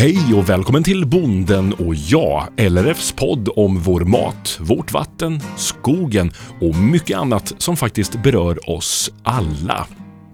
Hej 0.00 0.34
och 0.34 0.48
välkommen 0.48 0.82
till 0.82 1.06
Bonden 1.06 1.72
och 1.72 1.94
jag, 1.94 2.48
LRFs 2.56 3.12
podd 3.12 3.48
om 3.56 3.78
vår 3.78 4.00
mat, 4.00 4.58
vårt 4.60 4.92
vatten, 4.92 5.40
skogen 5.56 6.32
och 6.60 6.76
mycket 6.76 7.18
annat 7.18 7.54
som 7.58 7.76
faktiskt 7.76 8.22
berör 8.22 8.70
oss 8.70 9.12
alla. 9.22 9.86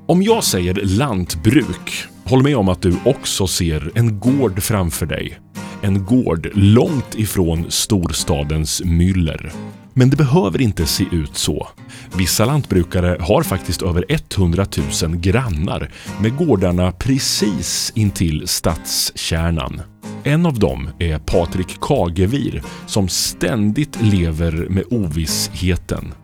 Om 0.06 0.22
jag 0.22 0.44
säger 0.44 0.81
lantbruk, 0.83 2.04
håll 2.24 2.42
med 2.42 2.56
om 2.56 2.69
att 2.69 2.83
du 2.83 2.97
också 3.04 3.47
ser 3.47 3.90
en 3.94 4.21
gård 4.21 4.63
framför 4.63 5.06
dig. 5.06 5.38
En 5.83 6.04
gård 6.04 6.51
långt 6.54 7.14
ifrån 7.14 7.67
storstadens 7.69 8.83
myller. 8.85 9.53
Men 9.99 10.10
det 10.10 10.17
behöver 10.17 10.60
inte 10.60 10.87
se 10.87 11.04
ut 11.13 11.37
så. 11.37 11.69
Vissa 12.17 12.45
lantbrukare 12.45 13.17
har 13.21 13.42
faktiskt 13.42 13.83
över 13.83 14.04
100 14.08 14.67
000 15.03 15.17
grannar 15.17 15.90
med 16.20 16.37
gårdarna 16.37 16.92
precis 16.92 17.92
intill 17.95 18.48
stadskärnan. 18.48 19.82
En 20.24 20.46
av 20.46 20.59
dem 20.59 20.88
är 20.98 21.19
Patrik 21.19 21.80
Kagevir 21.80 22.62
som 22.86 23.09
ständigt 23.09 24.02
lever 24.02 24.52
med 24.70 24.84
ovissheten. 24.91 26.14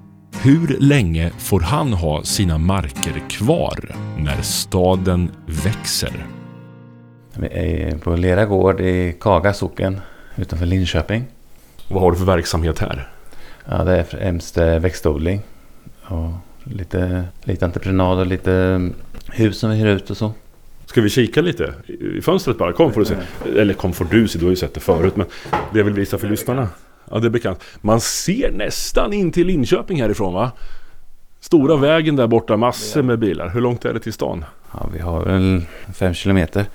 Hur 0.42 0.76
länge 0.80 1.30
får 1.38 1.60
han 1.60 1.92
ha 1.92 2.24
sina 2.24 2.58
marker 2.58 3.28
kvar 3.30 3.96
när 4.18 4.42
staden 4.42 5.30
växer? 5.46 6.26
Vi 7.36 7.46
är 7.46 7.98
på 7.98 8.16
Lera 8.16 8.44
gård 8.44 8.80
i 8.80 9.16
Kaga 9.20 9.52
socken 9.52 10.00
utanför 10.36 10.66
Linköping. 10.66 11.24
Vad 11.88 12.02
har 12.02 12.12
du 12.12 12.18
för 12.18 12.24
verksamhet 12.24 12.78
här? 12.78 13.08
Ja, 13.64 13.84
det 13.84 13.96
är 13.96 14.04
främst 14.04 14.58
eh, 14.58 14.78
växtodling 14.78 15.40
och 16.02 16.30
lite, 16.64 17.24
lite 17.44 17.64
entreprenad 17.64 18.18
och 18.18 18.26
lite 18.26 18.90
hus 19.28 19.58
som 19.58 19.70
vi 19.70 19.76
hyr 19.76 19.86
ut 19.86 20.10
och 20.10 20.16
så. 20.16 20.32
Ska 20.86 21.00
vi 21.00 21.10
kika 21.10 21.40
lite 21.40 21.74
i 22.16 22.20
fönstret 22.22 22.58
bara? 22.58 22.72
Kom 22.72 22.92
får 22.92 23.00
du 23.00 23.06
se. 23.06 23.14
Eller 23.56 23.74
kom 23.74 23.92
får 23.92 24.04
du 24.04 24.28
se, 24.28 24.38
du 24.38 24.44
har 24.44 24.50
ju 24.50 24.56
sett 24.56 24.74
det 24.74 24.80
förut. 24.80 25.16
Men 25.16 25.26
det 25.72 25.78
jag 25.78 25.84
vill 25.84 25.94
visa 25.94 26.18
för 26.18 26.28
lyssnarna. 26.28 26.68
Ja, 27.10 27.18
det 27.18 27.26
är 27.26 27.30
bekant. 27.30 27.60
Man 27.80 28.00
ser 28.00 28.52
nästan 28.52 29.12
in 29.12 29.32
till 29.32 29.46
Linköping 29.46 30.02
härifrån 30.02 30.34
va? 30.34 30.52
Stora 31.40 31.76
vägen 31.76 32.16
där 32.16 32.26
borta, 32.26 32.56
massor 32.56 33.02
med 33.02 33.18
bilar. 33.18 33.48
Hur 33.48 33.60
långt 33.60 33.84
är 33.84 33.94
det 33.94 34.00
till 34.00 34.12
stan? 34.12 34.44
Ja, 34.72 34.88
vi 34.92 34.98
har 34.98 35.26
en 35.26 35.66
fem 35.94 36.14
kilometer. 36.14 36.66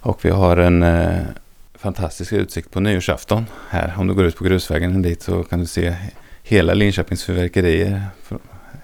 Och 0.00 0.24
vi 0.24 0.30
har 0.30 0.56
en 0.56 0.82
eh, 0.82 1.18
fantastisk 1.82 2.32
utsikt 2.32 2.70
på 2.70 2.80
nyårsafton 2.80 3.46
här. 3.68 3.94
Om 3.98 4.06
du 4.06 4.14
går 4.14 4.24
ut 4.24 4.36
på 4.36 4.44
grusvägen 4.44 5.02
dit 5.02 5.22
så 5.22 5.42
kan 5.42 5.58
du 5.58 5.66
se 5.66 5.94
hela 6.42 6.74
Linköpings 6.74 7.24
fyrverkerier 7.24 8.02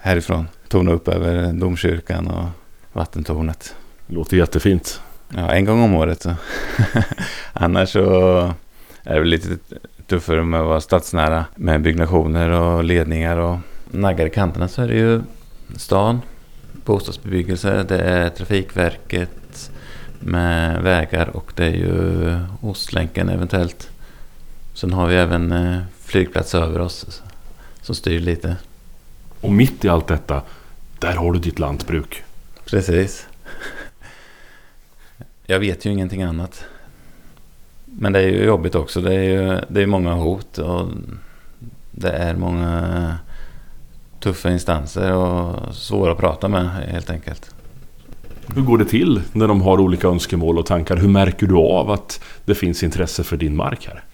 härifrån. 0.00 0.48
Torna 0.68 0.92
upp 0.92 1.08
över 1.08 1.52
domkyrkan 1.52 2.26
och 2.26 2.44
vattentornet. 2.92 3.74
Låter 4.06 4.36
jättefint. 4.36 5.00
Ja, 5.28 5.52
en 5.52 5.64
gång 5.64 5.82
om 5.82 5.94
året. 5.94 6.22
Så. 6.22 6.34
Annars 7.52 7.88
så 7.88 8.38
är 9.02 9.14
det 9.14 9.20
väl 9.20 9.28
lite 9.28 9.48
tuffare 10.06 10.42
med 10.42 10.60
att 10.60 10.66
vara 10.66 10.80
stadsnära 10.80 11.44
med 11.54 11.82
byggnationer 11.82 12.50
och 12.50 12.84
ledningar 12.84 13.36
och 13.36 13.58
naggar 13.90 14.26
i 14.26 14.30
kanterna 14.30 14.68
så 14.68 14.82
är 14.82 14.88
det 14.88 14.94
ju 14.94 15.22
stan, 15.76 16.20
bostadsbebyggelse, 16.84 17.84
det 17.88 17.98
är 17.98 18.28
Trafikverket 18.28 19.70
med 20.20 20.82
vägar 20.82 21.36
och 21.36 21.52
det 21.54 21.64
är 21.64 21.74
ju 21.74 22.38
Ostlänken 22.60 23.28
eventuellt. 23.28 23.90
Sen 24.74 24.92
har 24.92 25.06
vi 25.06 25.16
även 25.16 25.52
eh, 25.52 25.80
flygplats 26.00 26.54
över 26.54 26.80
oss 26.80 27.22
som 27.82 27.94
styr 27.94 28.20
lite. 28.20 28.56
Och 29.40 29.52
mitt 29.52 29.84
i 29.84 29.88
allt 29.88 30.06
detta, 30.06 30.42
där 30.98 31.16
har 31.16 31.32
du 31.32 31.38
ditt 31.38 31.58
lantbruk. 31.58 32.22
Precis. 32.64 33.26
Jag 35.46 35.58
vet 35.58 35.84
ju 35.84 35.90
ingenting 35.90 36.22
annat. 36.22 36.64
Men 37.84 38.12
det 38.12 38.20
är 38.20 38.28
ju 38.28 38.44
jobbigt 38.44 38.74
också. 38.74 39.00
Det 39.00 39.14
är 39.14 39.22
ju 39.22 39.60
det 39.68 39.82
är 39.82 39.86
många 39.86 40.12
hot 40.12 40.58
och 40.58 40.88
det 41.90 42.10
är 42.10 42.34
många 42.34 43.18
tuffa 44.20 44.50
instanser 44.50 45.12
och 45.12 45.74
svåra 45.74 46.12
att 46.12 46.18
prata 46.18 46.48
med 46.48 46.70
helt 46.70 47.10
enkelt. 47.10 47.54
Hur 48.54 48.62
går 48.62 48.78
det 48.78 48.84
till 48.84 49.22
när 49.32 49.48
de 49.48 49.62
har 49.62 49.80
olika 49.80 50.08
önskemål 50.08 50.58
och 50.58 50.66
tankar? 50.66 50.96
Hur 50.96 51.08
märker 51.08 51.46
du 51.46 51.54
av 51.54 51.90
att 51.90 52.24
det 52.44 52.54
finns 52.54 52.82
intresse 52.82 53.24
för 53.24 53.36
din 53.36 53.56
mark 53.56 53.88
här? 53.88 54.04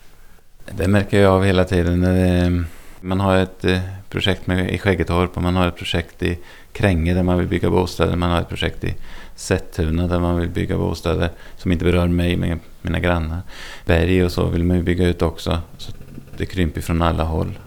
Det 0.76 0.88
märker 0.88 1.20
jag 1.20 1.32
av 1.32 1.44
hela 1.44 1.64
tiden. 1.64 2.66
Man 3.00 3.20
har 3.20 3.36
ett 3.36 3.64
eh, 3.64 3.78
projekt 4.08 4.46
med, 4.46 4.74
i 4.74 4.78
Skäggetorp 4.78 5.36
och 5.36 5.42
man 5.42 5.56
har 5.56 5.68
ett 5.68 5.76
projekt 5.76 6.22
i 6.22 6.38
Kränge 6.72 7.14
där 7.14 7.22
man 7.22 7.38
vill 7.38 7.48
bygga 7.48 7.70
bostäder. 7.70 8.16
Man 8.16 8.30
har 8.30 8.40
ett 8.40 8.48
projekt 8.48 8.84
i 8.84 8.94
Sättuna 9.36 10.06
där 10.06 10.20
man 10.20 10.36
vill 10.36 10.48
bygga 10.48 10.78
bostäder 10.78 11.30
som 11.56 11.72
inte 11.72 11.84
berör 11.84 12.08
mig 12.08 12.36
men 12.36 12.60
mina 12.82 12.98
grannar. 13.00 13.40
Berg 13.84 14.24
och 14.24 14.32
så 14.32 14.46
vill 14.46 14.64
man 14.64 14.76
ju 14.76 14.82
bygga 14.82 15.06
ut 15.08 15.22
också. 15.22 15.58
Så 15.78 15.92
det 16.36 16.46
krymper 16.46 16.80
från 16.80 17.02
alla 17.02 17.24
håll. 17.24 17.58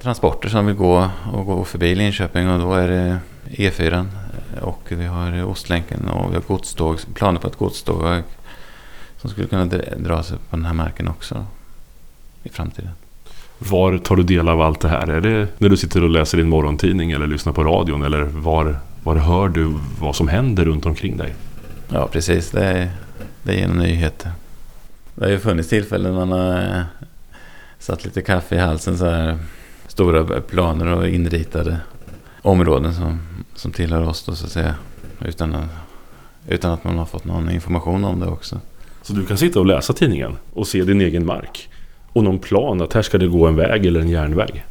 Transporter 0.00 0.48
som 0.48 0.66
vill 0.66 0.74
gå 0.74 1.10
och 1.32 1.46
gå 1.46 1.64
förbi 1.64 1.94
Linköping 1.94 2.50
och 2.50 2.60
då 2.60 2.72
är 2.72 2.88
det 2.88 3.18
E4 3.46 4.06
och 4.62 4.82
vi 4.88 5.06
har 5.06 5.44
Ostlänken 5.44 6.08
och 6.08 6.30
vi 6.30 6.34
har 6.34 6.42
godståg, 6.42 6.98
planer 7.14 7.40
på 7.40 7.48
ett 7.48 7.56
godståg 7.56 8.22
som 9.16 9.30
skulle 9.30 9.46
kunna 9.46 9.64
dra 9.96 10.22
sig 10.22 10.38
på 10.50 10.56
den 10.56 10.64
här 10.64 10.74
marken 10.74 11.08
också 11.08 11.46
i 12.42 12.48
framtiden. 12.48 12.90
Var 13.58 13.98
tar 13.98 14.16
du 14.16 14.22
del 14.22 14.48
av 14.48 14.60
allt 14.60 14.80
det 14.80 14.88
här? 14.88 15.06
Är 15.06 15.20
det 15.20 15.48
när 15.58 15.68
du 15.68 15.76
sitter 15.76 16.04
och 16.04 16.10
läser 16.10 16.38
din 16.38 16.48
morgontidning 16.48 17.10
eller 17.10 17.26
lyssnar 17.26 17.52
på 17.52 17.64
radion? 17.64 18.02
Eller 18.02 18.22
var, 18.22 18.78
var 19.02 19.16
hör 19.16 19.48
du 19.48 19.74
vad 20.00 20.16
som 20.16 20.28
händer 20.28 20.64
runt 20.64 20.86
omkring 20.86 21.16
dig? 21.16 21.34
Ja, 21.88 22.08
precis. 22.12 22.50
Det 22.50 22.64
är, 22.64 22.90
det 23.42 23.52
är 23.52 23.56
genom 23.56 23.78
nyheter. 23.78 24.32
Det 25.14 25.24
har 25.24 25.30
ju 25.30 25.38
funnits 25.38 25.68
tillfällen 25.68 26.14
man 26.14 26.32
har 26.32 26.60
eh, 26.60 26.82
satt 27.78 28.04
lite 28.04 28.22
kaffe 28.22 28.54
i 28.54 28.58
halsen 28.58 28.98
så 28.98 29.10
här. 29.10 29.38
Stora 29.88 30.40
planer 30.40 30.86
och 30.86 31.08
inritade 31.08 31.80
områden 32.46 32.94
som, 32.94 33.20
som 33.54 33.72
tillhör 33.72 34.08
oss 34.08 34.24
då 34.24 34.34
så 34.34 34.44
att 34.44 34.52
säga. 34.52 34.74
Utan, 35.24 35.54
att, 35.54 35.68
utan 36.48 36.72
att 36.72 36.84
man 36.84 36.98
har 36.98 37.04
fått 37.04 37.24
någon 37.24 37.50
information 37.50 38.04
om 38.04 38.20
det 38.20 38.26
också. 38.26 38.60
Så 39.02 39.12
du 39.12 39.26
kan 39.26 39.36
sitta 39.36 39.60
och 39.60 39.66
läsa 39.66 39.92
tidningen 39.92 40.36
och 40.52 40.66
se 40.66 40.84
din 40.84 41.00
egen 41.00 41.26
mark? 41.26 41.68
Och 42.12 42.24
någon 42.24 42.38
plan 42.38 42.82
att 42.82 42.92
här 42.92 43.02
ska 43.02 43.18
det 43.18 43.26
gå 43.26 43.46
en 43.46 43.56
väg 43.56 43.86
eller 43.86 44.00
en 44.00 44.08
järnväg? 44.08 44.64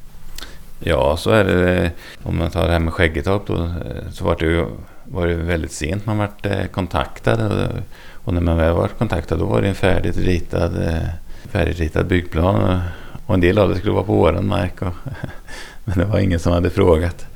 Ja, 0.79 1.17
så 1.17 1.29
är 1.29 1.43
det. 1.43 1.91
Om 2.23 2.37
man 2.37 2.51
tar 2.51 2.65
det 2.65 2.71
här 2.71 2.79
med 2.79 2.93
Skäggetorp 2.93 3.47
då, 3.47 3.73
så 4.11 4.25
var 4.25 4.35
det 4.39 4.45
ju 4.45 4.65
var 5.03 5.27
det 5.27 5.35
väldigt 5.35 5.71
sent 5.71 6.05
man 6.05 6.17
vart 6.17 6.45
eh, 6.45 6.65
kontaktad. 6.65 7.69
Och 8.11 8.33
när 8.33 8.41
man 8.41 8.57
väl 8.57 8.73
var 8.73 8.87
kontaktad 8.87 9.39
då 9.39 9.45
var 9.45 9.61
det 9.61 9.67
en 9.67 9.75
färdigt 9.75 10.17
ritad, 10.17 10.87
eh, 10.87 11.07
färdigritad 11.49 12.07
byggplan. 12.07 12.79
Och 13.25 13.33
en 13.33 13.41
del 13.41 13.57
av 13.57 13.69
det 13.69 13.75
skulle 13.75 13.93
vara 13.93 14.03
på 14.03 14.13
våran 14.13 14.47
mark. 14.47 14.81
Och 14.81 14.93
men 15.85 15.97
det 15.97 16.05
var 16.05 16.19
ingen 16.19 16.39
som 16.39 16.53
hade 16.53 16.69
frågat. 16.69 17.27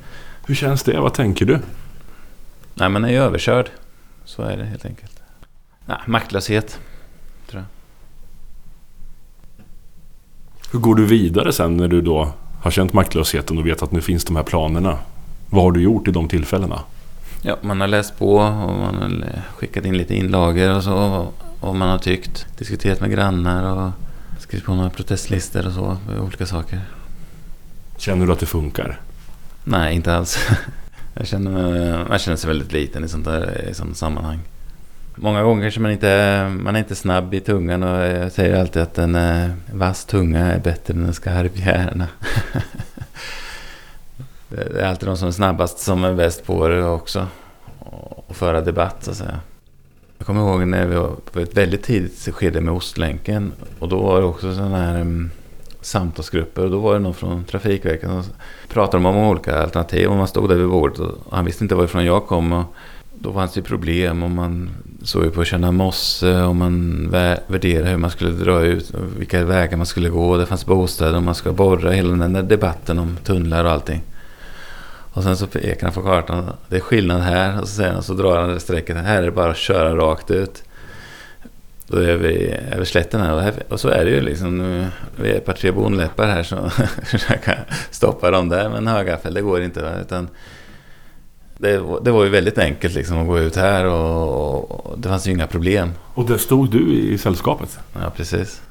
Hur 0.50 0.54
känns 0.54 0.82
det? 0.82 1.00
Vad 1.00 1.14
tänker 1.14 1.46
du? 1.46 1.58
Nej, 2.74 2.88
man 2.88 3.04
är 3.04 3.08
ju 3.08 3.16
överkörd. 3.16 3.70
Så 4.24 4.42
är 4.42 4.56
det 4.56 4.64
helt 4.64 4.84
enkelt. 4.84 5.22
Nej, 5.86 5.98
maktlöshet, 6.06 6.78
tror 7.50 7.62
jag. 7.62 7.68
Hur 10.72 10.78
går 10.78 10.94
du 10.94 11.06
vidare 11.06 11.52
sen 11.52 11.76
när 11.76 11.88
du 11.88 12.00
då 12.00 12.32
har 12.62 12.70
känt 12.70 12.92
maktlösheten 12.92 13.58
och 13.58 13.66
vet 13.66 13.82
att 13.82 13.92
nu 13.92 14.00
finns 14.00 14.24
de 14.24 14.36
här 14.36 14.42
planerna? 14.42 14.98
Vad 15.50 15.62
har 15.62 15.72
du 15.72 15.82
gjort 15.82 16.08
i 16.08 16.10
de 16.10 16.28
tillfällena? 16.28 16.80
Ja, 17.42 17.56
man 17.60 17.80
har 17.80 17.88
läst 17.88 18.18
på 18.18 18.36
och 18.36 18.78
man 18.78 18.94
har 18.94 19.42
skickat 19.56 19.84
in 19.84 19.96
lite 19.96 20.14
inlagor 20.14 20.76
och 20.76 20.84
så. 20.84 21.28
Och 21.60 21.76
man 21.76 21.88
har 21.88 21.98
tyckt, 21.98 22.46
diskuterat 22.58 23.00
med 23.00 23.10
grannar 23.10 23.86
och 23.86 23.92
skrivit 24.42 24.66
på 24.66 24.74
några 24.74 24.90
protestlistor 24.90 25.66
och 25.66 25.72
så. 25.72 25.96
Olika 26.20 26.46
saker. 26.46 26.80
Känner 27.96 28.26
du 28.26 28.32
att 28.32 28.40
det 28.40 28.46
funkar? 28.46 29.00
Nej, 29.64 29.94
inte 29.94 30.14
alls. 30.14 30.48
Jag 31.14 31.26
känner, 31.26 32.06
jag 32.10 32.20
känner 32.20 32.36
sig 32.36 32.48
väldigt 32.48 32.72
liten 32.72 33.04
i 33.04 33.08
sånt 33.08 33.24
där 33.24 33.68
i 33.70 33.74
sånt 33.74 33.96
sammanhang. 33.96 34.38
Många 35.14 35.42
gånger 35.42 35.62
kanske 35.62 35.80
man 35.80 35.90
inte 35.90 36.48
man 36.60 36.76
är 36.76 36.78
inte 36.78 36.94
snabb 36.94 37.34
i 37.34 37.40
tungan 37.40 37.82
och 37.82 38.00
jag 38.00 38.32
säger 38.32 38.60
alltid 38.60 38.82
att 38.82 38.98
en 38.98 39.14
eh, 39.14 39.50
vass 39.72 40.04
tunga 40.04 40.52
är 40.52 40.58
bättre 40.58 40.94
än 40.94 41.04
en 41.04 41.14
skarp 41.14 41.58
hjärna. 41.58 42.08
det 44.48 44.80
är 44.80 44.86
alltid 44.86 45.08
de 45.08 45.16
som 45.16 45.28
är 45.28 45.32
snabbast 45.32 45.78
som 45.78 46.04
är 46.04 46.14
bäst 46.14 46.46
på 46.46 46.68
det 46.68 46.84
också. 46.84 47.26
Och 47.78 48.36
föra 48.36 48.60
debatt 48.60 49.04
så 49.04 49.10
att 49.10 49.16
säga. 49.16 49.40
Jag 50.18 50.26
kommer 50.26 50.40
ihåg 50.40 50.66
när 50.66 50.86
vi 50.86 50.94
var 50.94 51.16
på 51.32 51.40
ett 51.40 51.56
väldigt 51.56 51.82
tidigt 51.82 52.34
skede 52.34 52.60
med 52.60 52.74
Ostlänken. 52.74 53.52
Och 53.78 53.88
då 53.88 54.02
var 54.02 54.20
det 54.20 54.26
också 54.26 54.54
sådana 54.54 54.78
här 54.78 54.94
mm, 54.94 55.30
samtalsgrupper. 55.80 56.64
Och 56.64 56.70
då 56.70 56.78
var 56.78 56.92
det 56.92 56.98
någon 56.98 57.14
från 57.14 57.44
Trafikverket 57.44 58.10
som 58.10 58.22
pratade 58.68 59.08
om 59.08 59.16
olika 59.16 59.62
alternativ. 59.62 60.08
Och 60.08 60.16
man 60.16 60.28
stod 60.28 60.48
där 60.48 60.56
vid 60.56 60.68
bordet 60.68 60.98
och 60.98 61.14
han 61.30 61.44
visste 61.44 61.64
inte 61.64 61.74
varifrån 61.74 62.04
jag 62.04 62.26
kom. 62.26 62.52
Och 62.52 62.64
då 63.18 63.32
fanns 63.32 63.52
det 63.52 63.62
problem 63.62 64.22
och 64.22 64.30
man 64.30 64.70
såg 65.02 65.24
ju 65.24 65.30
på 65.30 65.40
att 65.40 65.46
känna 65.46 65.72
mosse 65.72 66.42
och 66.42 66.56
man 66.56 67.08
värderade 67.46 67.90
hur 67.90 67.96
man 67.96 68.10
skulle 68.10 68.30
dra 68.30 68.60
ut 68.60 68.90
och 68.90 69.20
vilka 69.20 69.44
vägar 69.44 69.76
man 69.76 69.86
skulle 69.86 70.08
gå. 70.08 70.36
Det 70.36 70.46
fanns 70.46 70.66
bostäder 70.66 71.16
och 71.16 71.22
man 71.22 71.34
skulle 71.34 71.54
borra. 71.54 71.90
Hela 71.90 72.16
den 72.16 72.32
där 72.32 72.42
debatten 72.42 72.98
om 72.98 73.16
tunnlar 73.24 73.64
och 73.64 73.70
allting. 73.70 74.02
Och 75.12 75.22
sen 75.22 75.36
så 75.36 75.46
pekar 75.46 75.82
han 75.82 75.92
på 75.92 76.02
kartan. 76.02 76.52
Det 76.68 76.76
är 76.76 76.80
skillnad 76.80 77.20
här. 77.20 77.60
Och 77.60 77.68
så 77.68 77.74
säger 77.74 77.92
han 77.92 78.02
så 78.02 78.14
drar 78.14 78.40
han 78.40 78.50
det 78.50 78.60
strecket. 78.60 78.96
Här 78.96 79.18
är 79.18 79.22
det 79.22 79.30
bara 79.30 79.50
att 79.50 79.56
köra 79.56 79.96
rakt 79.96 80.30
ut. 80.30 80.62
Då 81.90 81.96
är 81.96 82.16
vi 82.16 82.54
över 82.72 82.84
slätten 82.84 83.20
här 83.20 83.32
och, 83.34 83.40
här, 83.40 83.52
och 83.68 83.80
så 83.80 83.88
är 83.88 84.04
det 84.04 84.10
ju 84.10 84.20
liksom. 84.20 84.58
Nu, 84.58 84.86
vi 85.16 85.30
är 85.30 85.34
ett 85.34 85.44
par 85.44 85.52
tre 85.52 85.70
bonläppar 85.70 86.26
här 86.26 86.42
så 86.42 86.70
försöka 87.04 87.58
stoppa 87.90 88.30
dem 88.30 88.48
där 88.48 88.68
med 88.68 88.78
en 88.78 88.86
högaffel. 88.86 89.34
Det 89.34 89.40
går 89.42 89.62
inte. 89.62 89.98
Utan 90.02 90.28
det, 91.58 91.82
det 92.02 92.10
var 92.10 92.24
ju 92.24 92.30
väldigt 92.30 92.58
enkelt 92.58 92.94
liksom 92.94 93.18
att 93.18 93.26
gå 93.26 93.38
ut 93.38 93.56
här 93.56 93.84
och, 93.84 94.70
och 94.92 94.98
det 94.98 95.08
fanns 95.08 95.26
ju 95.28 95.32
inga 95.32 95.46
problem. 95.46 95.90
Och 96.14 96.24
där 96.26 96.38
stod 96.38 96.70
du 96.70 96.92
i 96.94 97.18
sällskapet? 97.18 97.78
Ja, 97.92 98.10
precis. 98.16 98.62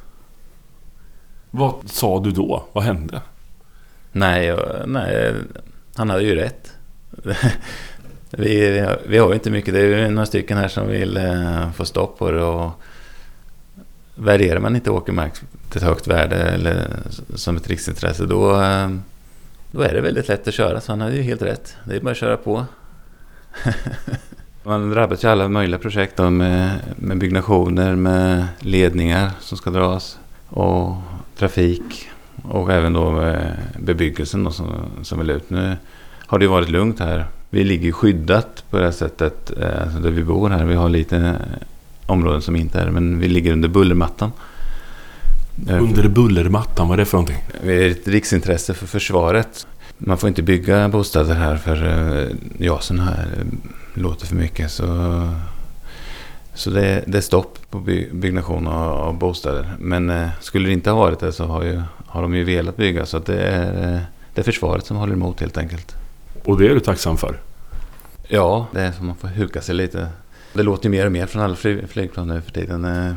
Vad 1.51 1.73
sa 1.85 2.19
du 2.19 2.31
då? 2.31 2.63
Vad 2.73 2.83
hände? 2.83 3.21
Nej, 4.11 4.45
jag- 4.45 4.83
nej 4.87 5.33
han 5.95 6.09
hade 6.09 6.23
ju 6.23 6.35
rätt. 6.35 6.73
vi, 8.31 8.85
vi 9.07 9.17
har 9.17 9.27
ju 9.27 9.33
inte 9.33 9.51
mycket. 9.51 9.73
Det 9.73 9.79
är 9.81 9.85
ju 9.85 10.09
några 10.09 10.25
stycken 10.25 10.57
här 10.57 10.67
som 10.67 10.87
vill 10.87 11.17
eh, 11.17 11.71
få 11.71 11.85
stopp 11.85 12.17
på 12.19 12.31
det. 12.31 12.43
Och 12.43 12.71
värderar 14.19 14.59
man 14.59 14.75
inte 14.75 14.91
åkermark 14.91 15.33
till 15.69 15.77
ett 15.77 15.87
högt 15.87 16.07
värde 16.07 16.35
eller 16.35 16.87
som 17.35 17.57
ett 17.57 17.67
riksintresse 17.67 18.25
då, 18.25 18.51
då 19.71 19.81
är 19.81 19.93
det 19.93 20.01
väldigt 20.01 20.27
lätt 20.27 20.47
att 20.47 20.53
köra. 20.53 20.81
Så 20.81 20.91
han 20.91 21.01
hade 21.01 21.15
ju 21.15 21.21
helt 21.21 21.41
rätt. 21.41 21.75
Det 21.83 21.95
är 21.95 22.01
bara 22.01 22.11
att 22.11 22.17
köra 22.17 22.37
på. 22.37 22.65
Man 24.63 24.89
drabbas 24.89 25.23
ju 25.23 25.27
av 25.27 25.31
alla 25.31 25.47
möjliga 25.47 25.79
projekt 25.79 26.17
då 26.17 26.29
med, 26.29 26.79
med 26.95 27.17
byggnationer, 27.17 27.95
med 27.95 28.47
ledningar 28.59 29.31
som 29.39 29.57
ska 29.57 29.69
dras 29.69 30.19
och 30.49 30.95
trafik 31.37 32.09
och 32.43 32.71
även 32.71 32.93
då 32.93 33.21
eh, 33.21 33.51
bebyggelsen 33.79 34.43
då 34.43 34.51
som, 34.51 34.67
som 35.03 35.19
vill 35.19 35.29
ut. 35.29 35.49
Nu 35.49 35.77
har 36.17 36.39
det 36.39 36.45
ju 36.45 36.51
varit 36.51 36.69
lugnt 36.69 36.99
här. 36.99 37.25
Vi 37.49 37.63
ligger 37.63 37.91
skyddat 37.91 38.63
på 38.69 38.77
det 38.77 38.83
här 38.83 38.91
sättet 38.91 39.51
eh, 39.59 39.81
alltså 39.81 39.99
där 39.99 40.11
vi 40.11 40.23
bor 40.23 40.49
här. 40.49 40.65
Vi 40.65 40.75
har 40.75 40.89
lite 40.89 41.35
områden 42.09 42.41
som 42.41 42.55
inte 42.55 42.79
är 42.79 42.91
men 42.91 43.19
vi 43.19 43.27
ligger 43.27 43.51
under 43.53 43.69
bullermattan. 43.69 44.31
Eh, 45.69 45.83
Under 45.83 46.07
bullermattan, 46.07 46.87
vad 46.87 46.95
är 46.95 46.97
det 46.97 47.05
för 47.05 47.17
någonting? 47.17 47.43
Vi 47.63 47.85
är 47.85 47.89
ett 47.89 48.07
riksintresse 48.07 48.73
för 48.73 48.87
försvaret. 48.87 49.67
Man 49.97 50.17
får 50.17 50.27
inte 50.29 50.41
bygga 50.41 50.89
bostäder 50.89 51.33
här 51.35 51.57
för 51.57 51.87
eh, 51.87 52.27
jasen 52.65 52.99
här 52.99 53.27
eh, 53.37 53.45
låter 54.01 54.27
för 54.27 54.35
mycket. 54.35 54.71
Så, 54.71 54.85
så 56.53 56.69
det, 56.69 57.03
det 57.07 57.17
är 57.17 57.21
stopp 57.21 57.57
på 57.69 57.79
by, 57.79 58.09
byggnation 58.13 58.67
av, 58.67 58.93
av 58.93 59.17
bostäder. 59.17 59.73
Men 59.79 60.09
eh, 60.09 60.29
skulle 60.41 60.67
det 60.67 60.73
inte 60.73 60.89
ha 60.89 60.97
varit 60.97 61.19
det 61.19 61.31
så 61.31 61.45
har, 61.45 61.63
ju, 61.63 61.81
har 62.07 62.21
de 62.21 62.35
ju 62.35 62.43
velat 62.43 62.77
bygga. 62.77 63.05
Så 63.05 63.19
det, 63.19 63.41
är, 63.41 64.01
det 64.33 64.41
är 64.41 64.45
försvaret 64.45 64.85
som 64.85 64.97
håller 64.97 65.13
emot 65.13 65.39
helt 65.39 65.57
enkelt. 65.57 65.95
Och 66.43 66.57
det 66.59 66.65
är 66.65 66.73
du 66.73 66.79
tacksam 66.79 67.17
för? 67.17 67.39
Ja, 68.27 68.67
det 68.71 68.81
är 68.81 68.91
som 68.91 69.05
man 69.07 69.15
får 69.15 69.27
huka 69.27 69.61
sig 69.61 69.75
lite. 69.75 70.07
Det 70.53 70.63
låter 70.63 70.85
ju 70.85 70.89
mer 70.91 71.05
och 71.05 71.11
mer 71.11 71.25
från 71.25 71.41
alla 71.41 71.55
fly, 71.55 71.81
flygplan 71.87 72.27
nu 72.27 72.41
för 72.41 72.51
tiden. 72.51 72.85
Eh, 72.85 73.11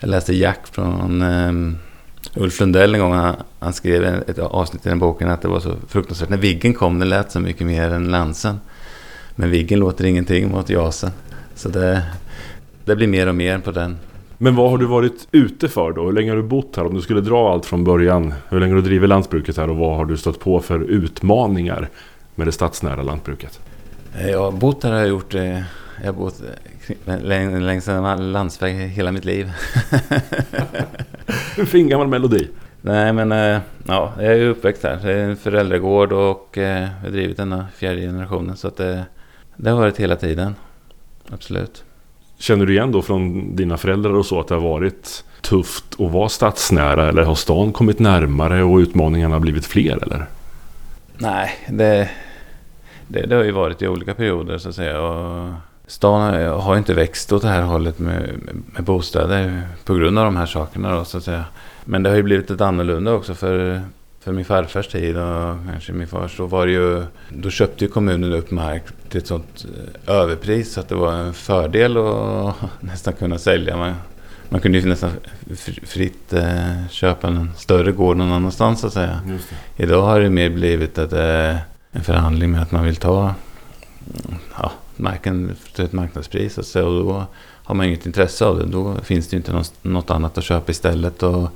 Jag 0.00 0.10
läste 0.10 0.34
Jack 0.34 0.66
från 0.66 1.22
um, 1.22 1.76
Ulf 2.36 2.60
Lundell 2.60 2.94
en 2.94 3.00
gång. 3.00 3.12
Han, 3.12 3.34
han 3.58 3.72
skrev 3.72 4.04
ett 4.04 4.38
avsnitt 4.38 4.86
i 4.86 4.88
den 4.88 4.98
boken 4.98 5.28
att 5.30 5.42
det 5.42 5.48
var 5.48 5.60
så 5.60 5.74
fruktansvärt. 5.88 6.28
När 6.28 6.36
Viggen 6.36 6.74
kom, 6.74 6.98
det 6.98 7.06
lät 7.06 7.32
så 7.32 7.40
mycket 7.40 7.66
mer 7.66 7.90
än 7.90 8.10
Lansen. 8.10 8.60
Men 9.34 9.50
Viggen 9.50 9.78
låter 9.78 10.04
ingenting 10.04 10.50
mot 10.50 10.70
Jasen. 10.70 11.10
Så 11.54 11.68
det, 11.68 12.02
det 12.84 12.96
blir 12.96 13.06
mer 13.06 13.26
och 13.26 13.34
mer 13.34 13.58
på 13.58 13.70
den. 13.70 13.96
Men 14.38 14.54
vad 14.56 14.70
har 14.70 14.78
du 14.78 14.86
varit 14.86 15.28
ute 15.32 15.68
för 15.68 15.92
då? 15.92 16.04
Hur 16.04 16.12
länge 16.12 16.30
har 16.30 16.36
du 16.36 16.42
bott 16.42 16.76
här? 16.76 16.86
Om 16.86 16.94
du 16.94 17.00
skulle 17.02 17.20
dra 17.20 17.52
allt 17.52 17.66
från 17.66 17.84
början. 17.84 18.34
Hur 18.48 18.60
länge 18.60 18.72
har 18.72 18.76
du 18.82 18.88
drivit 18.88 19.08
lantbruket 19.08 19.56
här 19.56 19.70
och 19.70 19.76
vad 19.76 19.96
har 19.96 20.04
du 20.04 20.16
stött 20.16 20.40
på 20.40 20.60
för 20.60 20.80
utmaningar 20.80 21.88
med 22.34 22.46
det 22.46 22.52
stadsnära 22.52 23.02
lantbruket? 23.02 23.60
Eh, 24.18 24.30
Jag 24.30 24.38
har 24.42 24.52
bott 24.52 24.82
här 24.84 24.90
har 24.92 24.98
jag 24.98 25.08
gjort. 25.08 25.34
eh, 25.34 25.58
Jag 26.00 26.06
har 26.06 26.12
bott 26.12 26.42
eh, 27.06 27.60
längs 27.60 27.88
en 27.88 28.32
landsväg 28.32 28.74
hela 28.74 29.12
mitt 29.12 29.24
liv. 29.24 29.52
En 31.58 31.66
fin 31.66 31.88
gammal 31.88 32.08
melodi. 32.08 32.48
Nej 32.80 33.12
men 33.12 33.32
eh, 33.32 33.60
ja, 33.86 34.12
jag 34.16 34.26
är 34.26 34.46
uppväxt 34.46 34.82
här. 34.82 34.98
Det 35.02 35.12
är 35.12 35.24
en 35.24 35.36
föräldragård 35.36 36.12
och 36.12 36.58
eh, 36.58 36.80
jag 36.82 36.88
har 37.02 37.10
drivit 37.10 37.36
denna 37.36 37.66
fjärde 37.76 38.00
generationen. 38.00 38.56
Så 38.56 38.68
att 38.68 38.76
det, 38.76 39.04
det 39.56 39.70
har 39.70 39.78
varit 39.78 40.00
hela 40.00 40.16
tiden. 40.16 40.54
Absolut. 41.30 41.84
Känner 42.38 42.66
du 42.66 42.72
igen 42.72 42.92
då 42.92 43.02
från 43.02 43.56
dina 43.56 43.76
föräldrar 43.76 44.12
och 44.12 44.26
så 44.26 44.40
att 44.40 44.48
det 44.48 44.54
har 44.54 44.62
varit 44.62 45.24
tufft 45.42 45.84
att 46.00 46.10
vara 46.12 46.28
stadsnära? 46.28 47.08
Eller 47.08 47.22
har 47.22 47.34
stan 47.34 47.72
kommit 47.72 47.98
närmare 47.98 48.62
och 48.62 48.78
utmaningarna 48.78 49.40
blivit 49.40 49.66
fler 49.66 50.02
eller? 50.02 50.26
Nej, 51.18 51.50
det, 51.68 52.10
det, 53.08 53.26
det 53.26 53.36
har 53.36 53.44
ju 53.44 53.52
varit 53.52 53.82
i 53.82 53.88
olika 53.88 54.14
perioder 54.14 54.58
så 54.58 54.68
att 54.68 54.74
säga. 54.74 55.00
Och 55.00 55.52
stan 55.86 56.34
har- 56.60 56.76
inte 56.76 56.94
växt 56.94 57.32
åt 57.32 57.42
det 57.42 57.48
här 57.48 57.62
hållet 57.62 57.98
med, 57.98 58.30
med 58.74 58.84
bostäder 58.84 59.62
på 59.84 59.94
grund 59.94 60.18
av 60.18 60.24
de 60.24 60.36
här 60.36 60.46
sakerna 60.46 60.92
då, 60.96 61.04
så 61.04 61.18
att 61.18 61.24
säga. 61.24 61.44
Men 61.84 62.02
det 62.02 62.10
har 62.10 62.16
ju 62.16 62.22
blivit 62.22 62.50
ett 62.50 62.60
annorlunda 62.60 63.12
också 63.12 63.34
för, 63.34 63.80
för 64.20 64.32
min 64.32 64.44
farfars 64.44 64.88
tid 64.88 65.16
och 65.16 65.56
kanske 65.70 65.92
min 65.92 66.06
fars. 66.08 66.36
Då 66.36 66.46
var 66.46 66.66
det 66.66 66.72
ju, 66.72 67.02
då 67.28 67.50
köpte 67.50 67.84
ju 67.84 67.90
kommunen 67.90 68.32
upp 68.32 68.50
mark 68.50 68.82
till 69.08 69.18
ett 69.20 69.26
sånt 69.26 69.66
eh, 70.06 70.14
överpris 70.14 70.72
så 70.72 70.80
att 70.80 70.88
det 70.88 70.94
var 70.94 71.12
en 71.12 71.34
fördel 71.34 71.96
att 71.96 72.54
nästan 72.80 73.12
kunna 73.14 73.38
sälja. 73.38 73.76
Man, 73.76 73.94
man 74.48 74.60
kunde 74.60 74.78
ju 74.78 74.88
nästan 74.88 75.10
fr- 75.50 75.86
fritt 75.86 76.32
eh, 76.32 76.88
köpa 76.90 77.26
en 77.28 77.50
större 77.56 77.92
gård 77.92 78.16
någon 78.16 78.32
annanstans 78.32 78.80
så 78.80 78.86
att 78.86 78.92
säga. 78.92 79.20
Idag 79.76 80.02
har 80.02 80.20
det 80.20 80.30
mer 80.30 80.50
blivit 80.50 80.98
att, 80.98 81.12
eh, 81.12 81.56
en 81.92 82.02
förhandling 82.04 82.50
med 82.50 82.62
att 82.62 82.72
man 82.72 82.84
vill 82.84 82.96
ta 82.96 83.34
ja, 84.58 84.72
marken 84.98 85.56
till 85.74 85.84
ett 85.84 85.92
marknadspris. 85.92 86.58
Och, 86.58 86.64
så, 86.64 86.86
och 86.86 87.04
då 87.04 87.26
har 87.64 87.74
man 87.74 87.86
inget 87.86 88.06
intresse 88.06 88.44
av 88.44 88.58
det. 88.58 88.66
Då 88.66 88.94
finns 89.02 89.28
det 89.28 89.34
ju 89.34 89.38
inte 89.38 89.62
något, 89.82 90.10
annat 90.10 90.38
att 90.38 90.44
köpa 90.44 90.72
istället. 90.72 91.22
Och 91.22 91.48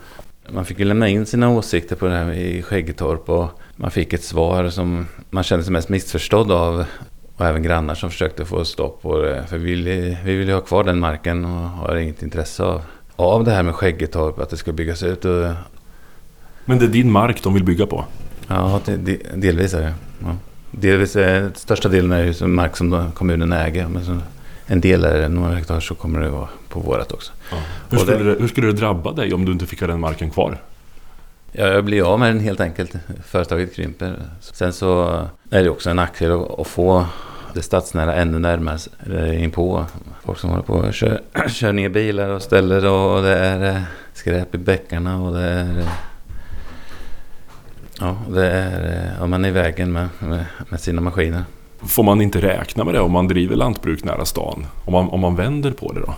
man 0.48 0.64
fick 0.64 0.78
ju 0.78 0.84
lämna 0.84 1.08
in 1.08 1.26
sina 1.26 1.50
åsikter 1.50 1.96
på 1.96 2.06
det 2.06 2.14
här 2.14 2.32
i 2.32 2.62
Skäggetorp. 2.62 3.28
Och 3.28 3.48
man 3.76 3.90
fick 3.90 4.12
ett 4.12 4.24
svar 4.24 4.70
som 4.70 5.06
man 5.30 5.44
kände 5.44 5.64
sig 5.64 5.72
mest 5.72 5.88
missförstådd 5.88 6.52
av. 6.52 6.84
Och 7.36 7.46
även 7.46 7.62
grannar 7.62 7.94
som 7.94 8.10
försökte 8.10 8.44
få 8.44 8.64
stopp 8.64 9.02
på 9.02 9.18
det. 9.18 9.44
För 9.48 9.58
vi 9.58 9.70
vill, 9.70 9.84
vi 10.24 10.36
vill 10.36 10.48
ju 10.48 10.54
ha 10.54 10.60
kvar 10.60 10.84
den 10.84 10.98
marken 10.98 11.44
och 11.44 11.68
har 11.68 11.96
inget 11.96 12.22
intresse 12.22 12.62
av, 12.62 12.82
av 13.16 13.44
det 13.44 13.50
här 13.50 13.62
med 13.62 13.74
Skäggetorp. 13.74 14.38
Att 14.38 14.50
det 14.50 14.56
ska 14.56 14.72
byggas 14.72 15.02
ut. 15.02 15.24
Och, 15.24 15.46
Men 16.64 16.78
det 16.78 16.84
är 16.84 16.88
din 16.88 17.12
mark 17.12 17.42
de 17.42 17.54
vill 17.54 17.64
bygga 17.64 17.86
på? 17.86 18.04
Ja, 18.48 18.80
delvis 19.34 19.74
är 19.74 19.80
det. 19.80 19.94
Ja. 20.22 20.36
Delvis 20.80 21.16
är 21.16 21.50
största 21.54 21.88
delen 21.88 22.12
är 22.12 22.46
mark 22.46 22.76
som 22.76 23.12
kommunen 23.14 23.52
äger. 23.52 23.88
Men 23.88 24.04
så 24.04 24.18
en 24.66 24.80
del 24.80 25.04
är 25.04 25.18
det, 25.20 25.28
några 25.28 25.54
hektar 25.54 25.80
så 25.80 25.94
kommer 25.94 26.20
det 26.20 26.28
vara 26.30 26.48
på 26.68 26.80
vårat 26.80 27.12
också. 27.12 27.32
Hur 27.50 27.58
Och 27.58 28.06
det- 28.06 28.12
skulle, 28.12 28.30
det, 28.34 28.40
hur 28.40 28.48
skulle 28.48 28.66
det 28.66 28.72
drabba 28.72 29.12
dig 29.12 29.34
om 29.34 29.44
du 29.44 29.52
inte 29.52 29.66
fick 29.66 29.80
ha 29.80 29.86
den 29.86 30.00
marken 30.00 30.30
kvar? 30.30 30.58
Ja, 31.52 31.66
jag 31.66 31.84
blir 31.84 32.12
av 32.12 32.18
med 32.20 32.30
den 32.34 32.40
helt 32.40 32.60
enkelt. 32.60 32.92
Företaget 33.24 33.74
krymper. 33.76 34.14
Sen 34.40 34.72
så 34.72 35.22
är 35.50 35.62
det 35.64 35.70
också 35.70 35.90
en 35.90 35.96
nackdel 35.96 36.32
att, 36.32 36.60
att 36.60 36.66
få 36.66 37.06
det 37.54 37.62
stadsnära 37.62 38.14
ännu 38.14 38.38
närmare 38.38 38.78
eller 39.06 39.32
inpå. 39.32 39.84
Folk 40.24 40.38
som 40.38 40.50
håller 40.50 40.62
på 40.62 40.72
och 40.74 40.94
kör, 40.94 41.20
kör 41.48 41.72
ner 41.72 41.88
bilar 41.88 42.28
och 42.28 42.42
ställer 42.42 42.86
och 42.86 43.22
det 43.22 43.38
är 43.38 43.76
eh, 43.76 43.82
skräp 44.14 44.54
i 44.54 44.58
bäckarna 44.58 45.20
och 45.20 45.34
det 45.34 45.40
är... 45.44 45.84
eh, 48.00 48.06
Ja, 48.06 48.16
det 48.34 48.50
är... 48.50 49.04
eh, 49.04 49.10
Ja, 49.20 49.26
man 49.26 49.44
är 49.44 49.48
i 49.48 49.52
vägen 49.52 49.92
med, 49.92 50.08
med, 50.18 50.44
med 50.68 50.80
sina 50.80 51.00
maskiner. 51.00 51.44
Får 51.82 52.02
man 52.02 52.20
inte 52.20 52.40
räkna 52.40 52.84
med 52.84 52.94
det 52.94 53.00
om 53.00 53.12
man 53.12 53.28
driver 53.28 53.56
lantbruk 53.56 54.04
nära 54.04 54.24
stan? 54.24 54.66
Om 54.84 54.92
man, 54.92 55.08
om 55.08 55.20
man 55.20 55.36
vänder 55.36 55.70
på 55.70 55.92
det 55.92 56.00
då? 56.00 56.14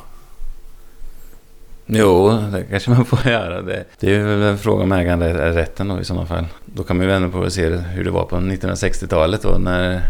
Jo, 1.86 2.30
det 2.52 2.62
kanske 2.70 2.90
man 2.90 3.04
får 3.04 3.26
göra. 3.32 3.62
Det, 3.62 3.84
det 4.00 4.14
är 4.14 4.24
väl 4.24 4.42
en 4.42 4.58
fråga 4.58 4.82
om 4.84 4.92
äganderätten 4.92 5.88
då 5.88 6.00
i 6.00 6.04
sådana 6.04 6.26
fall. 6.26 6.46
Då 6.64 6.82
kan 6.82 6.96
man 6.96 7.06
ju 7.06 7.12
vända 7.12 7.28
på 7.28 7.38
och 7.38 7.52
se 7.52 7.68
hur 7.68 8.04
det 8.04 8.10
var 8.10 8.24
på 8.24 8.36
1960-talet 8.36 9.42
då 9.42 9.48
när 9.58 10.02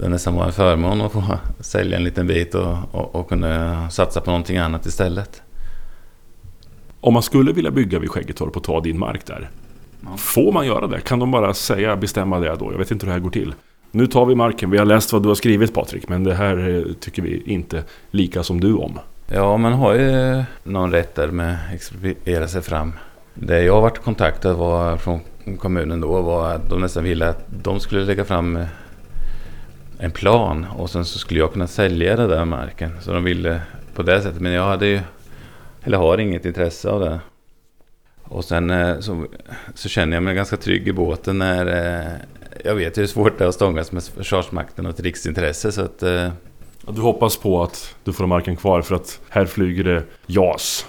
det 0.00 0.08
nästan 0.08 0.34
var 0.34 0.44
en 0.46 0.52
förmån 0.52 1.00
att 1.00 1.12
få 1.12 1.22
sälja 1.60 1.96
en 1.96 2.04
liten 2.04 2.26
bit 2.26 2.54
och, 2.54 2.76
och, 2.90 3.14
och 3.14 3.28
kunna 3.28 3.90
satsa 3.90 4.20
på 4.20 4.30
någonting 4.30 4.56
annat 4.58 4.86
istället. 4.86 5.42
Om 7.00 7.14
man 7.14 7.22
skulle 7.22 7.52
vilja 7.52 7.70
bygga 7.70 7.98
vid 7.98 8.10
Skäggetorp 8.10 8.56
och 8.56 8.64
ta 8.64 8.80
din 8.80 8.98
mark 8.98 9.26
där. 9.26 9.50
Får 10.16 10.52
man 10.52 10.66
göra 10.66 10.86
det? 10.86 11.00
Kan 11.00 11.18
de 11.18 11.30
bara 11.30 11.54
säga, 11.54 11.96
bestämma 11.96 12.40
det 12.40 12.56
då? 12.56 12.72
Jag 12.72 12.78
vet 12.78 12.90
inte 12.90 13.06
hur 13.06 13.10
det 13.10 13.14
här 13.18 13.20
går 13.20 13.30
till. 13.30 13.54
Nu 13.90 14.06
tar 14.06 14.26
vi 14.26 14.34
marken. 14.34 14.70
Vi 14.70 14.78
har 14.78 14.84
läst 14.84 15.12
vad 15.12 15.22
du 15.22 15.28
har 15.28 15.34
skrivit 15.34 15.74
Patrik, 15.74 16.08
men 16.08 16.24
det 16.24 16.34
här 16.34 16.68
eh, 16.68 16.92
tycker 16.92 17.22
vi 17.22 17.42
inte 17.46 17.84
lika 18.10 18.42
som 18.42 18.60
du 18.60 18.74
om. 18.74 18.98
Ja, 19.26 19.56
man 19.56 19.72
har 19.72 19.94
ju 19.94 20.42
någon 20.62 20.92
rätt 20.92 21.14
där 21.14 21.28
med 21.28 21.52
att 21.52 21.74
expropriera 21.74 22.48
sig 22.48 22.62
fram. 22.62 22.92
Det 23.34 23.62
jag 23.62 23.74
har 23.74 23.80
varit 23.80 23.98
kontaktad 23.98 24.54
var 24.54 24.96
från 24.96 25.20
kommunen 25.58 26.00
då 26.00 26.22
var 26.22 26.50
att 26.50 26.70
de 26.70 26.80
nästan 26.80 27.04
ville 27.04 27.28
att 27.28 27.44
de 27.62 27.80
skulle 27.80 28.04
lägga 28.04 28.24
fram 28.24 28.56
eh, 28.56 28.66
en 29.98 30.10
plan 30.10 30.66
och 30.76 30.90
sen 30.90 31.04
så 31.04 31.18
skulle 31.18 31.40
jag 31.40 31.52
kunna 31.52 31.66
sälja 31.66 32.16
den 32.16 32.28
där 32.28 32.44
marken. 32.44 32.90
Så 33.00 33.12
de 33.12 33.24
ville 33.24 33.60
på 33.94 34.02
det 34.02 34.22
sättet. 34.22 34.40
Men 34.40 34.52
jag 34.52 34.66
hade 34.66 34.86
ju, 34.86 35.00
eller 35.82 35.98
har 35.98 36.18
inget 36.18 36.44
intresse 36.44 36.90
av 36.90 37.00
det. 37.00 37.20
Och 38.28 38.44
sen 38.44 38.70
eh, 38.70 39.00
så, 39.00 39.26
så 39.74 39.88
känner 39.88 40.16
jag 40.16 40.22
mig 40.22 40.34
ganska 40.34 40.56
trygg 40.56 40.88
i 40.88 40.92
båten 40.92 41.38
när 41.38 41.66
eh, 41.66 42.12
jag 42.64 42.74
vet 42.74 42.98
hur 42.98 43.06
svårt 43.06 43.38
det 43.38 43.44
är 43.44 43.48
att 43.48 43.54
stångas 43.54 43.92
med 43.92 44.04
Försvarsmakten 44.04 44.86
och 44.86 44.92
ett 44.92 45.00
riksintresse. 45.00 45.72
Så 45.72 45.82
att, 45.82 46.02
eh, 46.02 46.28
Du 46.88 47.00
hoppas 47.00 47.36
på 47.36 47.62
att 47.62 47.94
du 48.04 48.12
får 48.12 48.26
marken 48.26 48.56
kvar 48.56 48.82
för 48.82 48.94
att 48.94 49.20
här 49.28 49.46
flyger 49.46 49.84
det 49.84 50.02
JAS. 50.26 50.86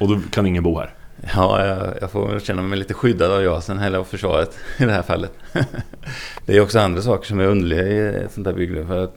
Och 0.00 0.08
då 0.08 0.20
kan 0.30 0.46
ingen 0.46 0.62
bo 0.62 0.78
här. 0.78 0.94
Ja, 1.34 1.66
jag, 1.66 1.94
jag 2.00 2.10
får 2.10 2.38
känna 2.38 2.62
mig 2.62 2.78
lite 2.78 2.94
skyddad 2.94 3.32
av 3.32 3.42
JASen 3.42 3.78
eller 3.78 3.98
av 3.98 4.04
försvaret 4.04 4.58
i 4.78 4.84
det 4.84 4.92
här 4.92 5.02
fallet. 5.02 5.32
det 6.46 6.56
är 6.56 6.60
också 6.60 6.78
andra 6.78 7.02
saker 7.02 7.26
som 7.26 7.40
är 7.40 7.46
underliga 7.46 7.82
i 7.82 8.24
ett 8.24 8.32
sånt 8.32 8.46
här 8.46 8.54
bygge. 8.54 8.86
För 8.86 9.04
att 9.04 9.16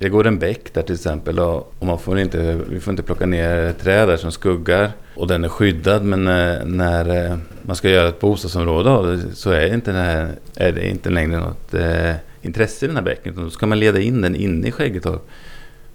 det 0.00 0.08
går 0.08 0.26
en 0.26 0.38
bäck 0.38 0.74
där 0.74 0.82
till 0.82 0.94
exempel 0.94 1.38
och, 1.38 1.74
man 1.80 1.98
får 1.98 2.18
inte, 2.18 2.60
vi 2.68 2.80
får 2.80 2.90
inte 2.90 3.02
plocka 3.02 3.26
ner 3.26 3.72
träd 3.72 4.08
där 4.08 4.16
som 4.16 4.32
skuggar. 4.32 4.92
Och 5.14 5.26
den 5.26 5.44
är 5.44 5.48
skyddad 5.48 6.04
men 6.04 6.24
när, 6.24 6.64
när 6.64 7.30
eh, 7.30 7.38
man 7.62 7.76
ska 7.76 7.90
göra 7.90 8.08
ett 8.08 8.20
bostadsområde 8.20 9.20
så 9.34 9.50
är, 9.50 9.74
inte 9.74 9.92
det, 9.92 9.98
här, 9.98 10.34
är 10.56 10.72
det 10.72 10.88
inte 10.88 11.10
längre 11.10 11.40
något 11.40 11.74
eh, 11.74 12.14
intresse 12.42 12.84
i 12.84 12.88
den 12.88 12.96
här 12.96 13.04
bäcken. 13.04 13.34
Då 13.36 13.50
ska 13.50 13.66
man 13.66 13.78
leda 13.78 14.00
in 14.00 14.20
den 14.20 14.36
inne 14.36 14.68
i 14.68 14.72
Skäggetorp. 14.72 15.28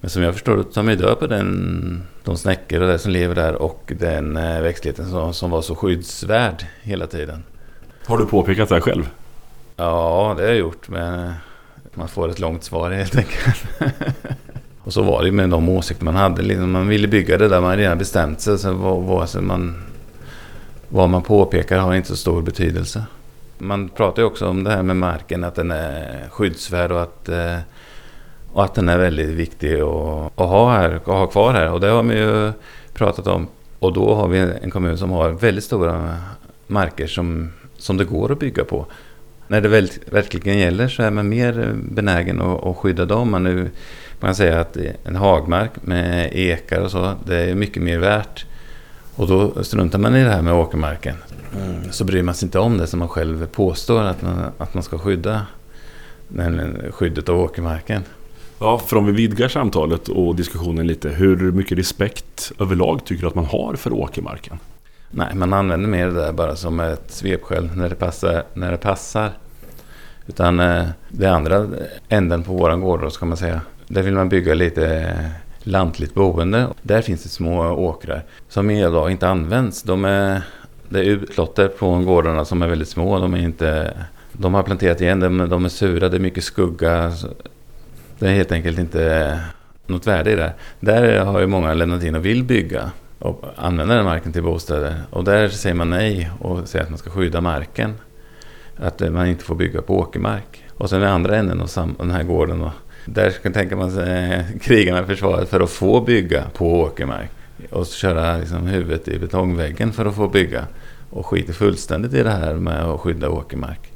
Men 0.01 0.09
som 0.09 0.23
jag 0.23 0.33
förstår 0.33 0.57
det 0.57 0.63
tar 0.63 0.83
man 0.83 0.93
ju 0.93 0.99
död 0.99 1.19
på 1.19 1.27
den, 1.27 2.03
de 2.23 2.37
snäckor 2.37 2.81
och 2.81 2.87
det 2.87 2.99
som 2.99 3.11
lever 3.11 3.35
där 3.35 3.55
och 3.55 3.93
den 3.99 4.37
eh, 4.37 4.61
växtligheten 4.61 5.09
som, 5.09 5.33
som 5.33 5.51
var 5.51 5.61
så 5.61 5.75
skyddsvärd 5.75 6.65
hela 6.81 7.07
tiden. 7.07 7.43
Har 8.05 8.17
du 8.17 8.25
påpekat 8.25 8.69
det 8.69 8.75
här 8.75 8.81
själv? 8.81 9.09
Ja, 9.75 10.33
det 10.37 10.43
har 10.43 10.49
jag 10.49 10.57
gjort. 10.57 10.89
Men 10.89 11.33
man 11.95 12.07
får 12.07 12.29
ett 12.29 12.39
långt 12.39 12.63
svar 12.63 12.91
helt 12.91 13.15
enkelt. 13.15 13.63
och 14.83 14.93
så 14.93 15.03
var 15.03 15.23
det 15.23 15.31
med 15.31 15.49
de 15.49 15.69
åsikter 15.69 16.05
man 16.05 16.15
hade. 16.15 16.41
Liksom, 16.41 16.71
man 16.71 16.87
ville 16.87 17.07
bygga 17.07 17.37
det 17.37 17.47
där 17.47 17.61
man 17.61 17.77
redan 17.77 17.97
bestämt 17.97 18.41
sig. 18.41 18.57
Så 18.57 18.73
vad, 18.73 19.03
vad, 19.03 19.29
så 19.29 19.41
man, 19.41 19.83
vad 20.89 21.09
man 21.09 21.21
påpekar 21.21 21.79
har 21.79 21.95
inte 21.95 22.07
så 22.07 22.15
stor 22.15 22.41
betydelse. 22.41 23.03
Man 23.57 23.89
pratar 23.89 24.21
ju 24.21 24.25
också 24.25 24.47
om 24.47 24.63
det 24.63 24.71
här 24.71 24.83
med 24.83 24.95
marken, 24.95 25.43
att 25.43 25.55
den 25.55 25.71
är 25.71 26.27
skyddsvärd 26.29 26.91
och 26.91 27.01
att, 27.01 27.29
eh, 27.29 27.57
och 28.53 28.63
att 28.63 28.75
den 28.75 28.89
är 28.89 28.97
väldigt 28.97 29.29
viktig 29.29 29.73
att, 29.79 30.39
att 30.39 30.49
ha, 30.49 30.71
här, 30.71 30.91
att 30.95 31.05
ha 31.05 31.27
kvar 31.27 31.53
här. 31.53 31.71
Och 31.71 31.79
det 31.79 31.87
har 31.87 32.03
man 32.03 32.15
ju 32.15 32.51
pratat 32.93 33.27
om. 33.27 33.47
Och 33.79 33.93
då 33.93 34.15
har 34.15 34.27
vi 34.27 34.37
en 34.37 34.71
kommun 34.71 34.97
som 34.97 35.11
har 35.11 35.29
väldigt 35.29 35.63
stora 35.63 36.17
marker 36.67 37.07
som, 37.07 37.51
som 37.77 37.97
det 37.97 38.05
går 38.05 38.31
att 38.31 38.39
bygga 38.39 38.63
på 38.63 38.85
när 39.47 39.61
det 39.61 39.67
väl, 39.67 39.89
verkligen 40.11 40.57
gäller 40.57 40.87
så 40.87 41.03
är 41.03 41.11
man 41.11 41.29
mer 41.29 41.75
benägen 41.75 42.41
att, 42.41 42.63
att 42.63 42.77
skydda 42.77 43.05
dem. 43.05 43.31
Man, 43.31 43.43
nu, 43.43 43.69
man 44.19 44.27
kan 44.27 44.35
säga 44.35 44.59
att 44.59 44.77
en 45.03 45.15
hagmark 45.15 45.71
med 45.81 46.29
ekar 46.33 46.81
och 46.81 46.91
så, 46.91 47.13
det 47.25 47.35
är 47.35 47.55
mycket 47.55 47.83
mer 47.83 47.99
värt. 47.99 48.45
Och 49.15 49.27
då 49.27 49.63
struntar 49.63 49.99
man 49.99 50.15
i 50.15 50.23
det 50.23 50.29
här 50.29 50.41
med 50.41 50.53
åkermarken. 50.53 51.15
Mm. 51.55 51.91
Så 51.91 52.03
bryr 52.03 52.23
man 52.23 52.35
sig 52.35 52.45
inte 52.45 52.59
om 52.59 52.77
det 52.77 52.87
som 52.87 52.99
man 52.99 53.09
själv 53.09 53.47
påstår 53.47 54.03
att 54.03 54.21
man, 54.21 54.51
att 54.57 54.73
man 54.73 54.83
ska 54.83 54.97
skydda. 54.97 55.45
Nämligen 56.27 56.91
skyddet 56.91 57.29
av 57.29 57.39
åkermarken. 57.39 58.03
Ja, 58.59 58.79
för 58.79 58.97
om 58.97 59.05
vi 59.05 59.11
vidgar 59.11 59.47
samtalet 59.47 60.07
och 60.07 60.35
diskussionen 60.35 60.87
lite. 60.87 61.09
Hur 61.09 61.51
mycket 61.51 61.77
respekt 61.77 62.51
överlag 62.59 63.05
tycker 63.05 63.21
du 63.21 63.27
att 63.27 63.35
man 63.35 63.45
har 63.45 63.75
för 63.75 63.93
åkermarken? 63.93 64.59
Nej, 65.17 65.35
man 65.35 65.53
använder 65.53 65.89
mer 65.89 66.05
det 66.05 66.13
där 66.13 66.31
bara 66.31 66.55
som 66.55 66.79
ett 66.79 67.11
svepskäl 67.11 67.69
när 67.75 67.89
det 67.89 67.95
passar. 67.95 68.43
När 68.53 68.71
det 68.71 68.77
passar. 68.77 69.31
Utan 70.27 70.59
eh, 70.59 70.85
det 71.09 71.25
andra 71.25 71.67
änden 72.09 72.43
på 72.43 72.53
våran 72.53 72.81
gård 72.81 73.01
då, 73.01 73.09
ska 73.09 73.25
man 73.25 73.37
säga. 73.37 73.61
Där 73.87 74.01
vill 74.01 74.13
man 74.13 74.29
bygga 74.29 74.53
lite 74.53 75.15
lantligt 75.59 76.13
boende. 76.13 76.67
Där 76.81 77.01
finns 77.01 77.23
det 77.23 77.29
små 77.29 77.71
åkrar 77.71 78.23
som 78.49 78.69
idag 78.69 79.11
inte 79.11 79.27
används. 79.27 79.83
De 79.83 80.05
är, 80.05 80.41
det 80.89 80.99
är 80.99 81.03
utlotter 81.03 81.67
på 81.67 81.97
gårdarna 81.97 82.45
som 82.45 82.61
är 82.61 82.67
väldigt 82.67 82.89
små. 82.89 83.19
De, 83.19 83.33
är 83.33 83.37
inte, 83.37 83.97
de 84.31 84.53
har 84.53 84.63
planterat 84.63 85.01
igen, 85.01 85.19
de, 85.19 85.49
de 85.49 85.65
är 85.65 85.69
sura, 85.69 86.09
det 86.09 86.17
är 86.17 86.19
mycket 86.21 86.43
skugga. 86.43 87.13
Det 88.19 88.27
är 88.27 88.33
helt 88.33 88.51
enkelt 88.51 88.79
inte 88.79 89.39
något 89.87 90.07
värde 90.07 90.31
i 90.31 90.35
det. 90.35 90.53
Där 90.79 91.19
har 91.19 91.39
ju 91.39 91.47
många 91.47 91.73
lämnat 91.73 92.03
in 92.03 92.15
och 92.15 92.25
vill 92.25 92.43
bygga 92.43 92.91
och 93.25 93.45
använda 93.55 93.95
den 93.95 94.05
marken 94.05 94.31
till 94.31 94.43
bostäder. 94.43 94.95
Och 95.09 95.23
där 95.23 95.49
säger 95.49 95.75
man 95.75 95.89
nej 95.89 96.29
och 96.39 96.67
säger 96.67 96.83
att 96.83 96.89
man 96.89 96.99
ska 96.99 97.09
skydda 97.09 97.41
marken. 97.41 97.93
Att 98.77 99.01
eh, 99.01 99.09
man 99.09 99.27
inte 99.27 99.43
får 99.43 99.55
bygga 99.55 99.81
på 99.81 99.99
åkermark. 99.99 100.63
Och 100.77 100.89
sen 100.89 101.01
i 101.01 101.05
andra 101.05 101.35
änden 101.35 101.61
av 101.61 101.95
den 101.97 102.11
här 102.11 102.23
gården. 102.23 102.59
då, 102.59 102.71
där 103.05 103.31
kan 103.31 103.53
tänka 103.53 103.75
man 103.75 103.91
sig 103.91 104.33
eh, 104.33 104.59
kriga 104.61 104.93
med 104.93 105.05
försvaret 105.05 105.49
för 105.49 105.59
att 105.59 105.69
få 105.69 106.01
bygga 106.01 106.43
på 106.53 106.81
åkermark. 106.81 107.29
Och 107.69 107.85
köra 107.85 108.37
liksom 108.37 108.67
huvudet 108.67 109.07
i 109.07 109.19
betongväggen 109.19 109.93
för 109.93 110.05
att 110.05 110.15
få 110.15 110.27
bygga. 110.27 110.65
Och 111.09 111.25
skiter 111.25 111.53
fullständigt 111.53 112.13
i 112.13 112.23
det 112.23 112.31
här 112.31 112.53
med 112.53 112.83
att 112.83 112.99
skydda 112.99 113.29
åkermark. 113.29 113.91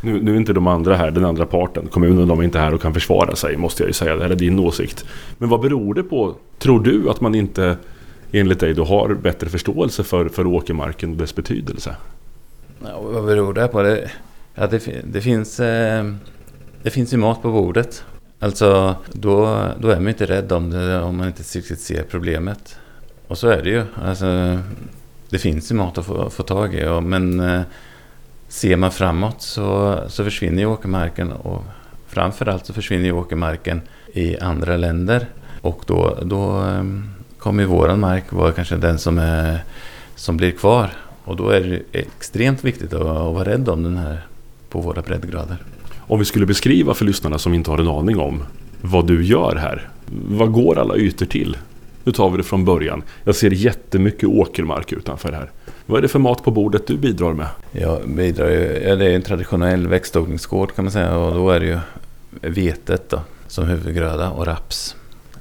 Nu, 0.00 0.22
nu 0.22 0.32
är 0.32 0.36
inte 0.36 0.52
de 0.52 0.66
andra 0.66 0.96
här, 0.96 1.10
den 1.10 1.24
andra 1.24 1.46
parten, 1.46 1.88
kommunen, 1.90 2.28
de 2.28 2.40
är 2.40 2.44
inte 2.44 2.58
här 2.58 2.74
och 2.74 2.82
kan 2.82 2.94
försvara 2.94 3.36
sig 3.36 3.56
måste 3.56 3.82
jag 3.82 3.88
ju 3.88 3.92
säga. 3.92 4.16
Det 4.16 4.22
här 4.22 4.30
är 4.30 4.36
din 4.36 4.58
åsikt. 4.58 5.04
Men 5.38 5.48
vad 5.48 5.60
beror 5.60 5.94
det 5.94 6.02
på, 6.02 6.34
tror 6.58 6.80
du, 6.80 7.10
att 7.10 7.20
man 7.20 7.34
inte 7.34 7.76
enligt 8.32 8.60
dig 8.60 8.74
då 8.74 8.84
har 8.84 9.14
bättre 9.14 9.48
förståelse 9.48 10.04
för, 10.04 10.28
för 10.28 10.46
åkermarken 10.46 11.10
och 11.10 11.16
dess 11.16 11.34
betydelse? 11.34 11.96
Ja, 12.84 13.00
vad 13.00 13.24
beror 13.24 13.54
det 13.54 13.68
på? 13.68 13.82
Det, 13.82 14.10
ja, 14.54 14.66
det, 14.66 15.02
det, 15.04 15.20
finns, 15.20 15.60
eh, 15.60 16.12
det 16.82 16.90
finns 16.90 17.12
ju 17.12 17.16
mat 17.16 17.42
på 17.42 17.52
bordet. 17.52 18.04
Alltså, 18.40 18.96
då, 19.12 19.66
då 19.80 19.88
är 19.88 19.96
man 19.96 20.08
inte 20.08 20.26
rädd 20.26 20.52
om 20.52 20.70
det 20.70 21.00
om 21.00 21.16
man 21.16 21.26
inte 21.26 21.42
riktigt 21.42 21.80
ser 21.80 22.02
problemet. 22.02 22.78
Och 23.28 23.38
så 23.38 23.48
är 23.48 23.62
det 23.62 23.70
ju. 23.70 23.84
Alltså, 23.94 24.58
det 25.30 25.38
finns 25.38 25.70
ju 25.70 25.74
mat 25.74 25.98
att 25.98 26.06
få, 26.06 26.30
få 26.30 26.42
tag 26.42 26.74
i. 26.74 26.86
Och, 26.86 27.02
men 27.02 27.40
eh, 27.40 27.62
ser 28.48 28.76
man 28.76 28.90
framåt 28.90 29.42
så, 29.42 29.98
så 30.08 30.24
försvinner 30.24 30.58
ju 30.58 30.66
åkermarken. 30.66 31.32
Och 31.32 31.64
framförallt 32.06 32.66
så 32.66 32.72
försvinner 32.72 33.04
ju 33.04 33.12
åkermarken 33.12 33.80
i 34.12 34.38
andra 34.38 34.76
länder. 34.76 35.26
Och 35.60 35.82
då, 35.86 36.18
då 36.22 36.64
eh, 36.64 36.84
kommer 37.38 37.64
våran 37.64 38.00
mark 38.00 38.32
vara 38.32 38.52
kanske 38.52 38.76
den 38.76 38.98
som, 38.98 39.18
är, 39.18 39.58
som 40.14 40.36
blir 40.36 40.50
kvar. 40.50 40.90
Och 41.24 41.36
då 41.36 41.48
är 41.48 41.60
det 41.60 42.00
extremt 42.00 42.64
viktigt 42.64 42.92
att, 42.92 43.00
att 43.00 43.34
vara 43.34 43.44
rädd 43.44 43.68
om 43.68 43.82
den 43.82 43.96
här 43.96 44.20
på 44.68 44.80
våra 44.80 45.02
breddgrader. 45.02 45.56
Om 45.98 46.18
vi 46.18 46.24
skulle 46.24 46.46
beskriva 46.46 46.94
för 46.94 47.04
lyssnarna 47.04 47.38
som 47.38 47.54
inte 47.54 47.70
har 47.70 47.78
en 47.78 47.88
aning 47.88 48.18
om 48.18 48.42
vad 48.80 49.06
du 49.06 49.24
gör 49.24 49.56
här. 49.56 49.88
Vad 50.28 50.52
går 50.52 50.78
alla 50.78 50.96
ytor 50.96 51.26
till? 51.26 51.56
Nu 52.04 52.12
tar 52.12 52.30
vi 52.30 52.36
det 52.36 52.42
från 52.42 52.64
början. 52.64 53.02
Jag 53.24 53.34
ser 53.34 53.50
jättemycket 53.50 54.28
åkermark 54.28 54.92
utanför 54.92 55.32
här. 55.32 55.50
Vad 55.86 55.98
är 55.98 56.02
det 56.02 56.08
för 56.08 56.18
mat 56.18 56.44
på 56.44 56.50
bordet 56.50 56.86
du 56.86 56.96
bidrar 56.96 57.32
med? 57.32 57.46
Jag 57.72 58.08
bidrar 58.08 58.48
ju, 58.48 58.82
ja, 58.86 58.96
det 58.96 59.04
är 59.04 59.14
en 59.14 59.22
traditionell 59.22 59.86
växtodlingsgård 59.86 60.74
kan 60.74 60.84
man 60.84 60.92
säga 60.92 61.16
och 61.16 61.34
då 61.34 61.50
är 61.50 61.60
det 61.60 61.66
ju 61.66 61.78
vetet 62.40 63.10
då, 63.10 63.20
som 63.46 63.66
huvudgröda 63.66 64.30
och 64.30 64.46
raps. 64.46 64.96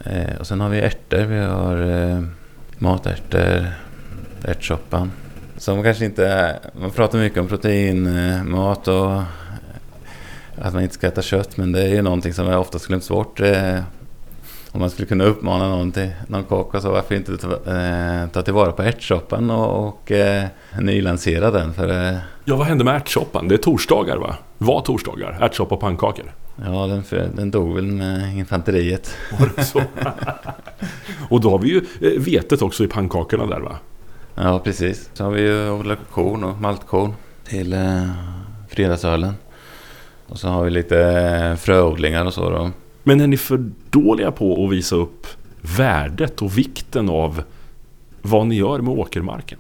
Eh, 0.10 0.40
och 0.40 0.48
sen 0.48 0.62
har 0.62 0.70
vi 0.70 0.80
ärtor, 0.80 1.18
vi 1.18 1.40
har 1.40 1.78
eh, 1.82 2.24
matärtor, 2.78 3.68
ärtsoppan. 4.46 5.12
Som 5.58 5.84
kanske 5.84 6.06
inte 6.06 6.28
är, 6.28 6.60
man 6.80 6.92
pratar 6.92 7.20
mycket 7.20 7.40
om 7.40 7.48
proteinmat 7.48 8.88
eh, 8.88 8.94
och 8.94 9.12
eh, 9.12 9.24
att 10.62 10.74
man 10.74 10.84
inte 10.84 10.96
ska 10.96 11.08
äta 11.08 11.22
kött 11.22 11.58
men 11.58 11.72
det 11.72 11.82
är 11.82 11.88
ju 11.88 12.02
någonting 12.02 12.34
som 12.34 12.48
oftast 12.48 12.88
glöms 12.88 13.10
bort. 13.10 13.40
Eh, 13.40 13.80
om 14.72 14.80
man 14.80 14.90
skulle 14.90 15.08
kunna 15.08 15.24
uppmana 15.24 15.70
någon 15.70 15.92
till 15.92 16.10
någon 16.28 16.44
kock 16.44 16.74
och 16.74 16.82
så 16.82 16.92
varför 16.92 17.16
inte 17.16 17.38
ta, 17.38 17.48
eh, 17.48 18.28
ta 18.28 18.42
tillvara 18.42 18.72
på 18.72 18.84
ärtsoppan 18.84 19.50
och, 19.50 19.88
och 19.88 20.12
eh, 20.12 20.46
nylansera 20.80 21.52
den. 21.52 21.74
För, 21.74 22.08
eh, 22.10 22.18
ja, 22.46 22.56
vad 22.56 22.68
hände 22.68 22.84
med 22.84 22.96
ärtsoppan? 22.96 23.48
Det 23.48 23.56
är 23.56 23.58
torsdagar 23.58 24.18
va? 24.18 24.36
Var 24.58 24.82
torsdagar? 24.82 25.38
Ärtsoppa 25.42 25.76
och 25.76 25.82
pannkakor? 25.82 26.34
Ja, 26.66 26.88
den, 26.88 27.04
den 27.36 27.52
dog 27.52 27.76
väl 27.76 27.86
med 27.86 28.38
infanteriet. 28.38 29.16
och 31.30 31.42
då 31.42 31.50
har 31.50 31.60
vi 31.60 31.70
ju 31.70 31.78
eh, 31.78 32.22
vetet 32.22 32.62
också 32.62 32.84
i 32.84 32.88
pannkakorna 32.88 33.46
där 33.46 33.60
va? 33.60 33.78
Ja, 34.36 34.60
precis. 34.60 35.10
Så 35.14 35.24
har 35.24 35.32
vi 35.32 35.42
ju 35.42 35.70
odlat 35.70 36.00
korn 36.12 36.44
och 36.44 36.62
maltkorn 36.62 37.14
till 37.44 37.74
eh, 37.74 38.10
fredagsölen. 38.70 39.34
Och 40.28 40.40
så 40.40 40.48
har 40.48 40.64
vi 40.64 40.70
lite 40.70 41.00
eh, 41.00 41.56
fröodlingar 41.56 42.26
och 42.26 42.34
så 42.34 42.50
då. 42.50 42.72
Men 43.04 43.22
är 43.22 43.28
ni 43.28 43.38
för 43.38 43.70
dåliga 43.90 44.32
på 44.32 44.66
att 44.66 44.72
visa 44.72 44.96
upp 44.96 45.28
värdet 45.78 46.42
och 46.42 46.58
vikten 46.58 47.10
av 47.10 47.44
vad 48.22 48.48
ni 48.48 48.56
gör 48.56 48.80
med 48.80 49.00
åkermarken? 49.00 49.60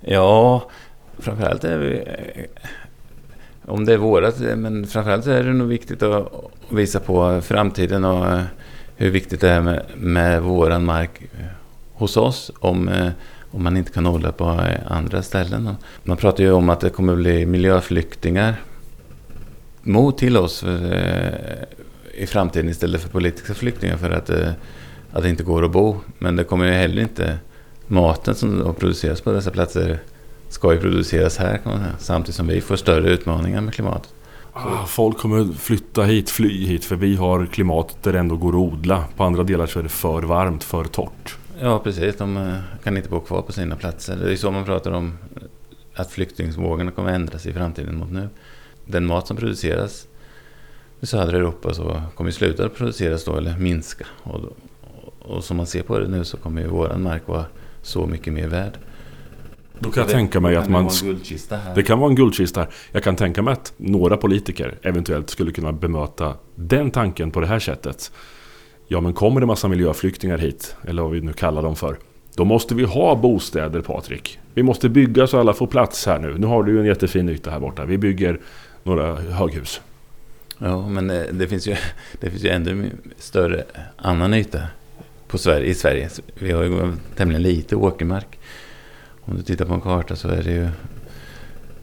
Ja, 0.00 0.70
framförallt 1.18 1.64
är 1.64 1.78
vi 1.78 2.04
om 3.68 3.84
det 3.84 3.92
är 3.92 3.98
vårat. 3.98 4.38
Men 4.38 4.86
framförallt 4.86 5.26
är 5.26 5.44
det 5.44 5.52
nog 5.52 5.68
viktigt 5.68 6.02
att 6.02 6.32
visa 6.68 7.00
på 7.00 7.40
framtiden 7.40 8.04
och 8.04 8.26
eh, 8.26 8.42
hur 8.96 9.10
viktigt 9.10 9.40
det 9.40 9.50
är 9.50 9.60
med, 9.60 9.82
med 9.96 10.42
våran 10.42 10.84
mark 10.84 11.10
eh, 11.20 11.46
hos 11.92 12.16
oss. 12.16 12.50
Om, 12.60 12.88
eh, 12.88 13.10
om 13.50 13.64
man 13.64 13.76
inte 13.76 13.92
kan 13.92 14.06
odla 14.06 14.32
på 14.32 14.60
andra 14.86 15.22
ställen. 15.22 15.74
Man 16.02 16.16
pratar 16.16 16.44
ju 16.44 16.52
om 16.52 16.70
att 16.70 16.80
det 16.80 16.90
kommer 16.90 17.16
bli 17.16 17.46
miljöflyktingar 17.46 18.54
mot 19.82 20.18
till 20.18 20.36
oss 20.36 20.64
i 22.14 22.26
framtiden 22.26 22.68
istället 22.68 23.00
för 23.00 23.08
politiska 23.08 23.54
flyktingar 23.54 23.96
för 23.96 24.10
att, 24.10 24.30
att 25.10 25.22
det 25.22 25.28
inte 25.28 25.42
går 25.42 25.64
att 25.64 25.70
bo. 25.70 25.96
Men 26.18 26.36
det 26.36 26.44
kommer 26.44 26.64
ju 26.64 26.72
heller 26.72 27.02
inte 27.02 27.38
maten 27.86 28.34
som 28.34 28.74
produceras 28.78 29.20
på 29.20 29.32
dessa 29.32 29.50
platser 29.50 29.98
ska 30.48 30.72
ju 30.72 30.80
produceras 30.80 31.38
här 31.38 31.56
kan 31.56 31.72
man 31.72 31.80
säga, 31.80 31.94
samtidigt 31.98 32.36
som 32.36 32.46
vi 32.46 32.60
får 32.60 32.76
större 32.76 33.10
utmaningar 33.10 33.60
med 33.60 33.74
klimatet. 33.74 34.14
Ah, 34.52 34.86
folk 34.86 35.18
kommer 35.18 35.52
flytta 35.52 36.02
hit, 36.02 36.30
fly 36.30 36.66
hit 36.66 36.84
för 36.84 36.96
vi 36.96 37.16
har 37.16 37.46
klimatet 37.46 38.02
där 38.02 38.12
det 38.12 38.18
ändå 38.18 38.36
går 38.36 38.48
att 38.48 38.72
odla. 38.72 39.04
På 39.16 39.24
andra 39.24 39.42
delar 39.42 39.66
så 39.66 39.78
är 39.78 39.82
det 39.82 39.88
för 39.88 40.22
varmt, 40.22 40.64
för 40.64 40.84
torrt. 40.84 41.36
Ja, 41.60 41.78
precis. 41.78 42.16
De 42.16 42.36
eh, 42.36 42.54
kan 42.84 42.96
inte 42.96 43.08
bo 43.08 43.20
kvar 43.20 43.42
på 43.42 43.52
sina 43.52 43.76
platser. 43.76 44.16
Det 44.16 44.32
är 44.32 44.36
så 44.36 44.50
man 44.50 44.64
pratar 44.64 44.90
om 44.90 45.18
att 45.94 46.10
flyktingvågorna 46.10 46.90
kommer 46.90 47.12
ändras 47.12 47.46
i 47.46 47.52
framtiden 47.52 47.96
mot 47.96 48.10
nu. 48.10 48.28
Den 48.84 49.06
mat 49.06 49.26
som 49.26 49.36
produceras 49.36 50.06
i 51.00 51.06
södra 51.06 51.36
Europa 51.36 51.74
så 51.74 52.02
kommer 52.14 52.30
sluta 52.30 52.68
produceras 52.68 53.24
då 53.24 53.36
eller 53.36 53.58
minska. 53.58 54.06
Och, 54.22 54.40
och 55.18 55.44
som 55.44 55.56
man 55.56 55.66
ser 55.66 55.82
på 55.82 55.98
det 55.98 56.08
nu 56.08 56.24
så 56.24 56.36
kommer 56.36 56.62
ju 56.62 56.68
våran 56.68 57.02
mark 57.02 57.22
vara 57.28 57.44
så 57.82 58.06
mycket 58.06 58.32
mer 58.32 58.48
värd. 58.48 58.78
Då 59.80 59.90
kan 59.90 60.00
jag 60.00 60.08
det, 60.08 60.12
tänka 60.12 60.40
mig 60.40 60.56
att 60.56 60.68
man... 60.68 60.90
Det 61.74 61.82
kan 61.82 61.98
vara 61.98 62.10
en 62.10 62.16
guldkista 62.16 62.60
här. 62.60 62.70
Jag 62.92 63.02
kan 63.02 63.16
tänka 63.16 63.42
mig 63.42 63.52
att 63.52 63.72
några 63.76 64.16
politiker 64.16 64.78
eventuellt 64.82 65.30
skulle 65.30 65.52
kunna 65.52 65.72
bemöta 65.72 66.34
den 66.54 66.90
tanken 66.90 67.30
på 67.30 67.40
det 67.40 67.46
här 67.46 67.58
sättet. 67.58 68.12
Ja 68.86 69.00
men 69.00 69.12
kommer 69.12 69.40
det 69.40 69.46
massa 69.46 69.68
miljöflyktingar 69.68 70.38
hit, 70.38 70.76
eller 70.86 71.02
vad 71.02 71.10
vi 71.10 71.20
nu 71.20 71.32
kallar 71.32 71.62
dem 71.62 71.76
för. 71.76 71.98
Då 72.34 72.44
måste 72.44 72.74
vi 72.74 72.84
ha 72.84 73.16
bostäder 73.16 73.80
Patrik. 73.80 74.38
Vi 74.54 74.62
måste 74.62 74.88
bygga 74.88 75.26
så 75.26 75.40
alla 75.40 75.52
får 75.52 75.66
plats 75.66 76.06
här 76.06 76.18
nu. 76.18 76.38
Nu 76.38 76.46
har 76.46 76.62
du 76.62 76.80
en 76.80 76.86
jättefin 76.86 77.28
yta 77.28 77.50
här 77.50 77.60
borta. 77.60 77.84
Vi 77.84 77.98
bygger 77.98 78.40
några 78.82 79.16
höghus. 79.16 79.80
Ja, 80.58 80.88
men 80.88 81.10
eh, 81.10 81.22
det 81.32 81.48
finns 81.48 81.68
ju, 81.68 81.76
det 82.20 82.30
finns 82.30 82.44
ju 82.44 82.48
ännu 82.48 82.90
större 83.18 83.64
annan 83.96 84.34
yta 84.34 84.60
på 85.28 85.38
Sverige, 85.38 85.66
i 85.66 85.74
Sverige. 85.74 86.10
Vi 86.34 86.52
har 86.52 86.62
ju 86.62 86.92
tämligen 87.16 87.42
lite 87.42 87.76
åkermark. 87.76 88.38
Om 89.30 89.36
du 89.36 89.42
tittar 89.42 89.64
på 89.64 89.74
en 89.74 89.80
karta 89.80 90.16
så 90.16 90.28
är 90.28 90.42
det 90.42 90.52
ju 90.52 90.68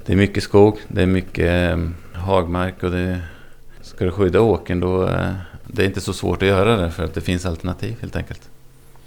det 0.05 0.13
är 0.13 0.17
mycket 0.17 0.43
skog, 0.43 0.77
det 0.87 1.01
är 1.01 1.05
mycket 1.05 1.71
eh, 1.71 1.87
hagmark 2.21 2.83
och 2.83 2.91
det, 2.91 3.21
ska 3.81 4.05
du 4.05 4.11
skydda 4.11 4.41
åkern 4.41 4.79
då 4.79 5.07
eh, 5.07 5.31
det 5.67 5.81
är 5.81 5.85
inte 5.85 6.01
så 6.01 6.13
svårt 6.13 6.41
att 6.41 6.47
göra 6.47 6.75
det 6.75 6.91
för 6.91 7.03
att 7.03 7.13
det 7.13 7.21
finns 7.21 7.45
alternativ 7.45 7.95
helt 8.01 8.15
enkelt. 8.15 8.49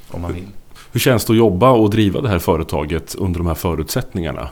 Om 0.08 0.22
man 0.22 0.32
vill. 0.32 0.46
Hur 0.92 1.00
känns 1.00 1.24
det 1.24 1.32
att 1.32 1.36
jobba 1.36 1.70
och 1.70 1.90
driva 1.90 2.20
det 2.20 2.28
här 2.28 2.38
företaget 2.38 3.14
under 3.14 3.38
de 3.38 3.46
här 3.46 3.54
förutsättningarna? 3.54 4.48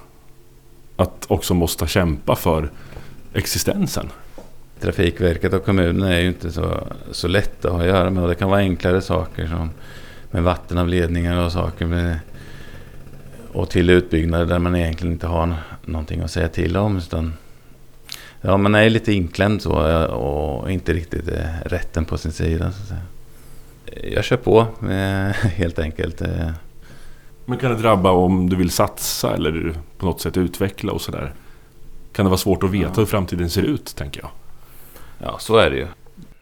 Att 0.97 1.27
också 1.29 1.55
måste 1.55 1.87
kämpa 1.87 2.37
för 2.37 2.71
existensen. 3.33 4.09
Trafikverket 4.81 5.53
och 5.53 5.65
kommunen 5.65 6.03
är 6.03 6.19
ju 6.19 6.29
inte 6.29 6.53
så, 6.53 6.89
så 7.11 7.29
lätta 7.29 7.69
att 7.69 7.75
ha 7.75 7.81
att 7.81 7.87
göra 7.87 8.11
med. 8.11 8.23
Och 8.23 8.29
det 8.29 8.35
kan 8.35 8.51
vara 8.51 8.61
enklare 8.61 9.03
saker 9.03 9.47
som 9.47 9.71
med 10.31 10.43
vattenavledningar 10.43 11.45
och 11.45 11.53
saker. 11.53 11.87
Med, 11.87 12.19
och 13.57 13.71
till 13.71 13.91
utbyggnader 13.91 14.47
där 14.47 14.59
man 14.59 14.77
egentligen 14.77 15.13
inte 15.13 15.27
har 15.27 15.55
någonting 15.85 16.21
att 16.21 16.31
säga 16.31 16.49
till 16.49 16.77
om. 16.77 16.97
Utan, 16.97 17.33
ja, 18.41 18.57
man 18.57 18.75
är 18.75 18.91
lite 18.91 19.13
inklämd 19.13 19.63
så 19.63 19.73
och 20.07 20.71
inte 20.71 20.93
riktigt 20.93 21.29
eh, 21.29 21.45
rätten 21.65 22.05
på 22.05 22.19
sin 22.19 22.33
sida. 22.33 22.73
Så. 22.73 22.95
Jag 24.13 24.25
kör 24.25 24.37
på 24.37 24.67
helt 25.43 25.79
enkelt. 25.79 26.23
Eh. 26.23 26.51
Men 27.45 27.59
kan 27.59 27.71
det 27.71 27.77
drabba 27.77 28.11
om 28.11 28.51
du 28.51 28.57
vill 28.57 28.71
satsa 28.71 29.35
eller 29.35 29.75
på 29.99 30.07
något 30.07 30.21
sätt 30.21 30.37
utveckla 30.37 30.93
och 30.93 31.01
sådär? 31.01 31.33
Kan 32.13 32.25
det 32.25 32.31
vara 32.31 32.39
svårt 32.39 32.63
att 32.63 32.71
veta 32.71 32.87
ja. 32.87 32.93
hur 32.97 33.07
framtiden 33.07 33.51
ser 33.51 33.63
ut, 33.63 33.97
tänker 33.97 34.21
jag? 34.21 34.31
Ja, 35.19 35.37
så 35.39 35.57
är 35.57 35.71
det 35.71 35.77
ju. 35.77 35.87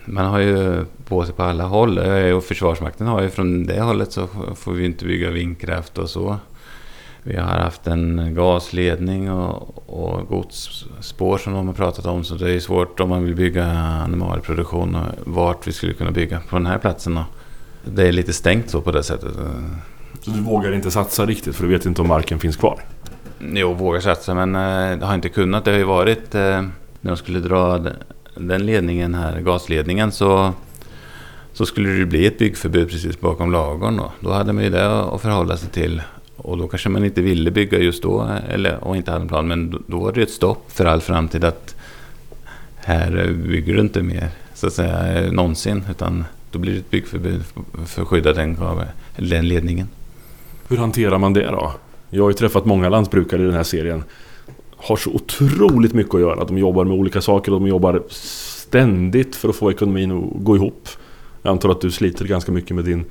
Man 0.04 0.26
har 0.26 0.38
ju 0.38 0.84
på 1.04 1.24
sig 1.24 1.34
på 1.34 1.42
alla 1.42 1.64
håll. 1.64 1.98
Och 2.34 2.44
Försvarsmakten 2.44 3.06
har 3.06 3.22
ju 3.22 3.30
från 3.30 3.66
det 3.66 3.80
hållet 3.80 4.12
så 4.12 4.28
får 4.54 4.72
vi 4.72 4.84
inte 4.84 5.04
bygga 5.04 5.30
vindkraft 5.30 5.98
och 5.98 6.10
så. 6.10 6.38
Vi 7.26 7.36
har 7.36 7.58
haft 7.58 7.86
en 7.86 8.34
gasledning 8.34 9.30
och, 9.30 9.88
och 9.88 10.28
godsspår 10.28 11.38
som 11.38 11.52
de 11.52 11.66
har 11.66 11.74
pratat 11.74 12.06
om. 12.06 12.24
Så 12.24 12.34
det 12.34 12.50
är 12.50 12.60
svårt 12.60 13.00
om 13.00 13.08
man 13.08 13.24
vill 13.24 13.34
bygga 13.34 13.66
animalieproduktion 14.04 14.94
och 14.94 15.06
vart 15.24 15.66
vi 15.66 15.72
skulle 15.72 15.94
kunna 15.94 16.10
bygga 16.10 16.40
på 16.40 16.56
den 16.56 16.66
här 16.66 16.78
platsen. 16.78 17.20
Det 17.84 18.08
är 18.08 18.12
lite 18.12 18.32
stängt 18.32 18.70
så 18.70 18.80
på 18.80 18.92
det 18.92 19.02
sättet. 19.02 19.32
Så 20.20 20.30
du 20.30 20.40
vågar 20.40 20.72
inte 20.72 20.90
satsa 20.90 21.26
riktigt 21.26 21.56
för 21.56 21.64
du 21.64 21.70
vet 21.70 21.86
inte 21.86 22.02
om 22.02 22.08
marken 22.08 22.38
finns 22.38 22.56
kvar? 22.56 22.80
Jo, 23.40 23.74
vågar 23.74 24.00
satsa 24.00 24.34
men 24.34 24.54
eh, 24.54 24.98
det 24.98 25.06
har 25.06 25.14
inte 25.14 25.28
kunnat. 25.28 25.64
Det 25.64 25.70
har 25.70 25.78
ju 25.78 25.84
varit 25.84 26.34
eh, 26.34 26.40
när 27.00 27.10
de 27.10 27.16
skulle 27.16 27.40
dra 27.40 27.80
den 28.34 28.66
ledningen 28.66 29.14
här, 29.14 29.40
gasledningen, 29.40 30.12
så, 30.12 30.52
så 31.52 31.66
skulle 31.66 31.88
det 31.88 32.06
bli 32.06 32.26
ett 32.26 32.38
byggförbud 32.38 32.90
precis 32.90 33.20
bakom 33.20 33.52
lagorn. 33.52 33.96
Då, 33.96 34.12
då 34.20 34.32
hade 34.32 34.52
man 34.52 34.64
ju 34.64 34.70
det 34.70 35.00
att 35.00 35.20
förhålla 35.20 35.56
sig 35.56 35.70
till. 35.70 36.02
Och 36.36 36.58
då 36.58 36.68
kanske 36.68 36.88
man 36.88 37.04
inte 37.04 37.22
ville 37.22 37.50
bygga 37.50 37.78
just 37.78 38.02
då, 38.02 38.28
eller, 38.48 38.84
och 38.84 38.96
inte 38.96 39.10
hade 39.10 39.22
en 39.22 39.28
plan. 39.28 39.48
Men 39.48 39.70
då, 39.70 39.78
då 39.86 39.98
var 39.98 40.12
det 40.12 40.22
ett 40.22 40.30
stopp 40.30 40.72
för 40.72 40.84
all 40.84 41.00
framtid 41.00 41.44
att 41.44 41.74
här 42.76 43.32
bygger 43.48 43.74
du 43.74 43.80
inte 43.80 44.02
mer, 44.02 44.28
så 44.54 44.66
att 44.66 44.72
säga, 44.72 45.32
någonsin. 45.32 45.84
Utan 45.90 46.24
då 46.50 46.58
blir 46.58 46.72
det 46.72 46.78
ett 46.78 46.90
byggförbud 46.90 47.44
för 47.86 48.02
att 48.02 48.08
skydda 48.08 48.32
den, 48.32 48.56
den 49.16 49.48
ledningen. 49.48 49.88
Hur 50.68 50.76
hanterar 50.76 51.18
man 51.18 51.32
det 51.32 51.46
då? 51.46 51.72
Jag 52.10 52.22
har 52.22 52.30
ju 52.30 52.34
träffat 52.34 52.64
många 52.64 52.88
lantbrukare 52.88 53.42
i 53.42 53.44
den 53.44 53.54
här 53.54 53.62
serien 53.62 54.04
har 54.76 54.96
så 54.96 55.10
otroligt 55.10 55.94
mycket 55.94 56.14
att 56.14 56.20
göra. 56.20 56.44
De 56.44 56.58
jobbar 56.58 56.84
med 56.84 56.98
olika 56.98 57.20
saker 57.20 57.52
och 57.52 57.60
de 57.60 57.66
jobbar 57.66 58.02
ständigt 58.08 59.36
för 59.36 59.48
att 59.48 59.56
få 59.56 59.70
ekonomin 59.70 60.10
att 60.10 60.44
gå 60.44 60.56
ihop. 60.56 60.88
Jag 61.42 61.50
antar 61.50 61.68
att 61.68 61.80
du 61.80 61.90
sliter 61.90 62.24
ganska 62.24 62.52
mycket 62.52 62.76
med 62.76 62.84
din 62.84 63.04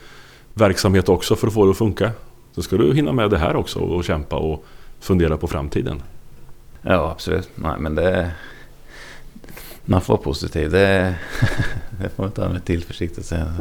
verksamhet 0.54 1.10
också 1.10 1.36
för 1.36 1.48
att 1.48 1.54
få 1.54 1.66
det 1.66 1.72
att 1.72 1.78
funka. 1.78 2.12
Så 2.56 2.62
ska 2.62 2.78
du 2.78 2.94
hinna 2.94 3.12
med 3.12 3.30
det 3.30 3.38
här 3.38 3.56
också 3.56 3.80
och 3.80 4.04
kämpa 4.04 4.36
och 4.36 4.66
fundera 5.00 5.38
på 5.38 5.48
framtiden. 5.48 6.02
Ja, 6.82 7.12
absolut. 7.12 7.50
Nej, 7.56 7.76
men 7.80 7.96
det... 7.96 8.32
Man 9.86 10.02
får 10.02 10.14
vara 10.14 10.24
positiv. 10.24 10.72
Det, 10.72 11.16
det 12.02 12.10
får 12.10 12.24
man 12.24 12.32
ta 12.32 12.50
med 12.50 12.66
tillförsikt 12.66 13.18
och 13.18 13.26
säga. 13.26 13.54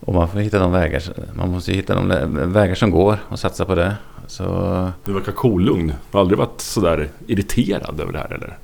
Och 0.00 0.14
man 0.14 0.28
får 0.28 0.38
hitta 0.38 0.58
de 0.58 0.72
vägar, 0.72 1.02
man 1.34 1.50
måste 1.50 1.72
hitta 1.72 1.94
de 1.94 2.08
vägar 2.52 2.74
som 2.74 2.90
går 2.90 3.18
och 3.28 3.38
satsa 3.38 3.64
på 3.64 3.74
det. 3.74 3.96
Så... 4.26 4.44
Du 5.04 5.12
verkar 5.12 5.32
kolugn. 5.32 5.86
Du 5.86 5.94
har 6.10 6.20
aldrig 6.20 6.38
varit 6.38 6.60
sådär 6.60 7.08
irriterad 7.26 8.00
över 8.00 8.12
det 8.12 8.18
här 8.18 8.34
eller? 8.34 8.58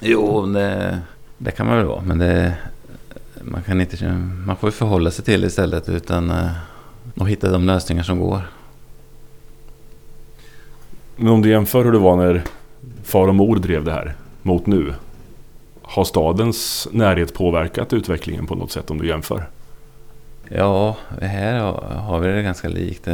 Jo, 0.00 0.46
det, 0.46 1.00
det 1.38 1.50
kan 1.50 1.66
man 1.66 1.76
väl 1.76 1.86
vara. 1.86 2.02
Men 2.02 2.18
det, 2.18 2.54
man, 3.40 3.62
kan 3.62 3.80
inte, 3.80 4.12
man 4.46 4.56
får 4.56 4.70
förhålla 4.70 5.10
sig 5.10 5.24
till 5.24 5.40
det 5.40 5.46
istället 5.46 5.88
utan 5.88 6.30
eh, 7.20 7.26
hitta 7.26 7.50
de 7.50 7.66
lösningar 7.66 8.02
som 8.02 8.20
går. 8.20 8.40
Men 11.16 11.28
om 11.28 11.42
du 11.42 11.48
jämför 11.48 11.84
hur 11.84 11.92
det 11.92 11.98
var 11.98 12.16
när 12.16 12.42
far 13.02 13.28
och 13.28 13.34
mor 13.34 13.56
drev 13.56 13.84
det 13.84 13.92
här 13.92 14.14
mot 14.42 14.66
nu. 14.66 14.94
Har 15.82 16.04
stadens 16.04 16.88
närhet 16.92 17.34
påverkat 17.34 17.92
utvecklingen 17.92 18.46
på 18.46 18.54
något 18.54 18.72
sätt 18.72 18.90
om 18.90 18.98
du 18.98 19.08
jämför? 19.08 19.48
Ja, 20.48 20.96
här 21.20 21.60
har 21.96 22.18
vi 22.18 22.28
det 22.28 22.42
ganska 22.42 22.68
likt. 22.68 23.08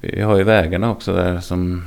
Vi 0.00 0.20
har 0.20 0.36
ju 0.36 0.44
vägarna 0.44 0.90
också 0.90 1.12
där 1.12 1.40
som, 1.40 1.84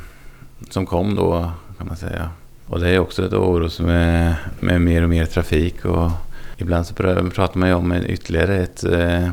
som 0.70 0.86
kom 0.86 1.16
då 1.16 1.52
kan 1.78 1.88
man 1.88 1.98
säga. 1.98 2.30
Och 2.68 2.80
det 2.80 2.90
är 2.90 3.00
också 3.00 3.26
ett 3.26 3.34
oro 3.34 3.84
med, 3.84 4.36
med 4.60 4.82
mer 4.82 5.04
och 5.04 5.10
mer 5.10 5.26
trafik. 5.26 5.86
Och 5.86 6.12
ibland 6.58 6.88
så 6.88 6.94
pratar 6.94 7.58
man 7.58 7.70
ju 7.70 7.76
om 7.76 7.94
ytterligare 7.94 8.58
ett, 8.58 8.84
eh, 8.84 9.30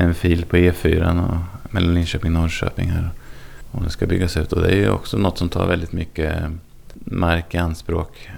en 0.00 0.14
fil 0.14 0.44
på 0.44 0.56
E4 0.56 1.28
och, 1.28 1.74
mellan 1.74 1.94
Linköping 1.94 2.36
och 2.36 2.42
Norrköping 2.42 2.88
här. 2.88 3.10
Och 3.70 3.82
det 3.82 3.90
ska 3.90 4.06
byggas 4.06 4.36
ut 4.36 4.52
och 4.52 4.62
det 4.62 4.68
är 4.68 4.76
ju 4.76 4.90
också 4.90 5.18
något 5.18 5.38
som 5.38 5.48
tar 5.48 5.66
väldigt 5.66 5.92
mycket 5.92 6.42
mark 6.94 7.54
i 7.54 7.58
anspråk. 7.58 8.30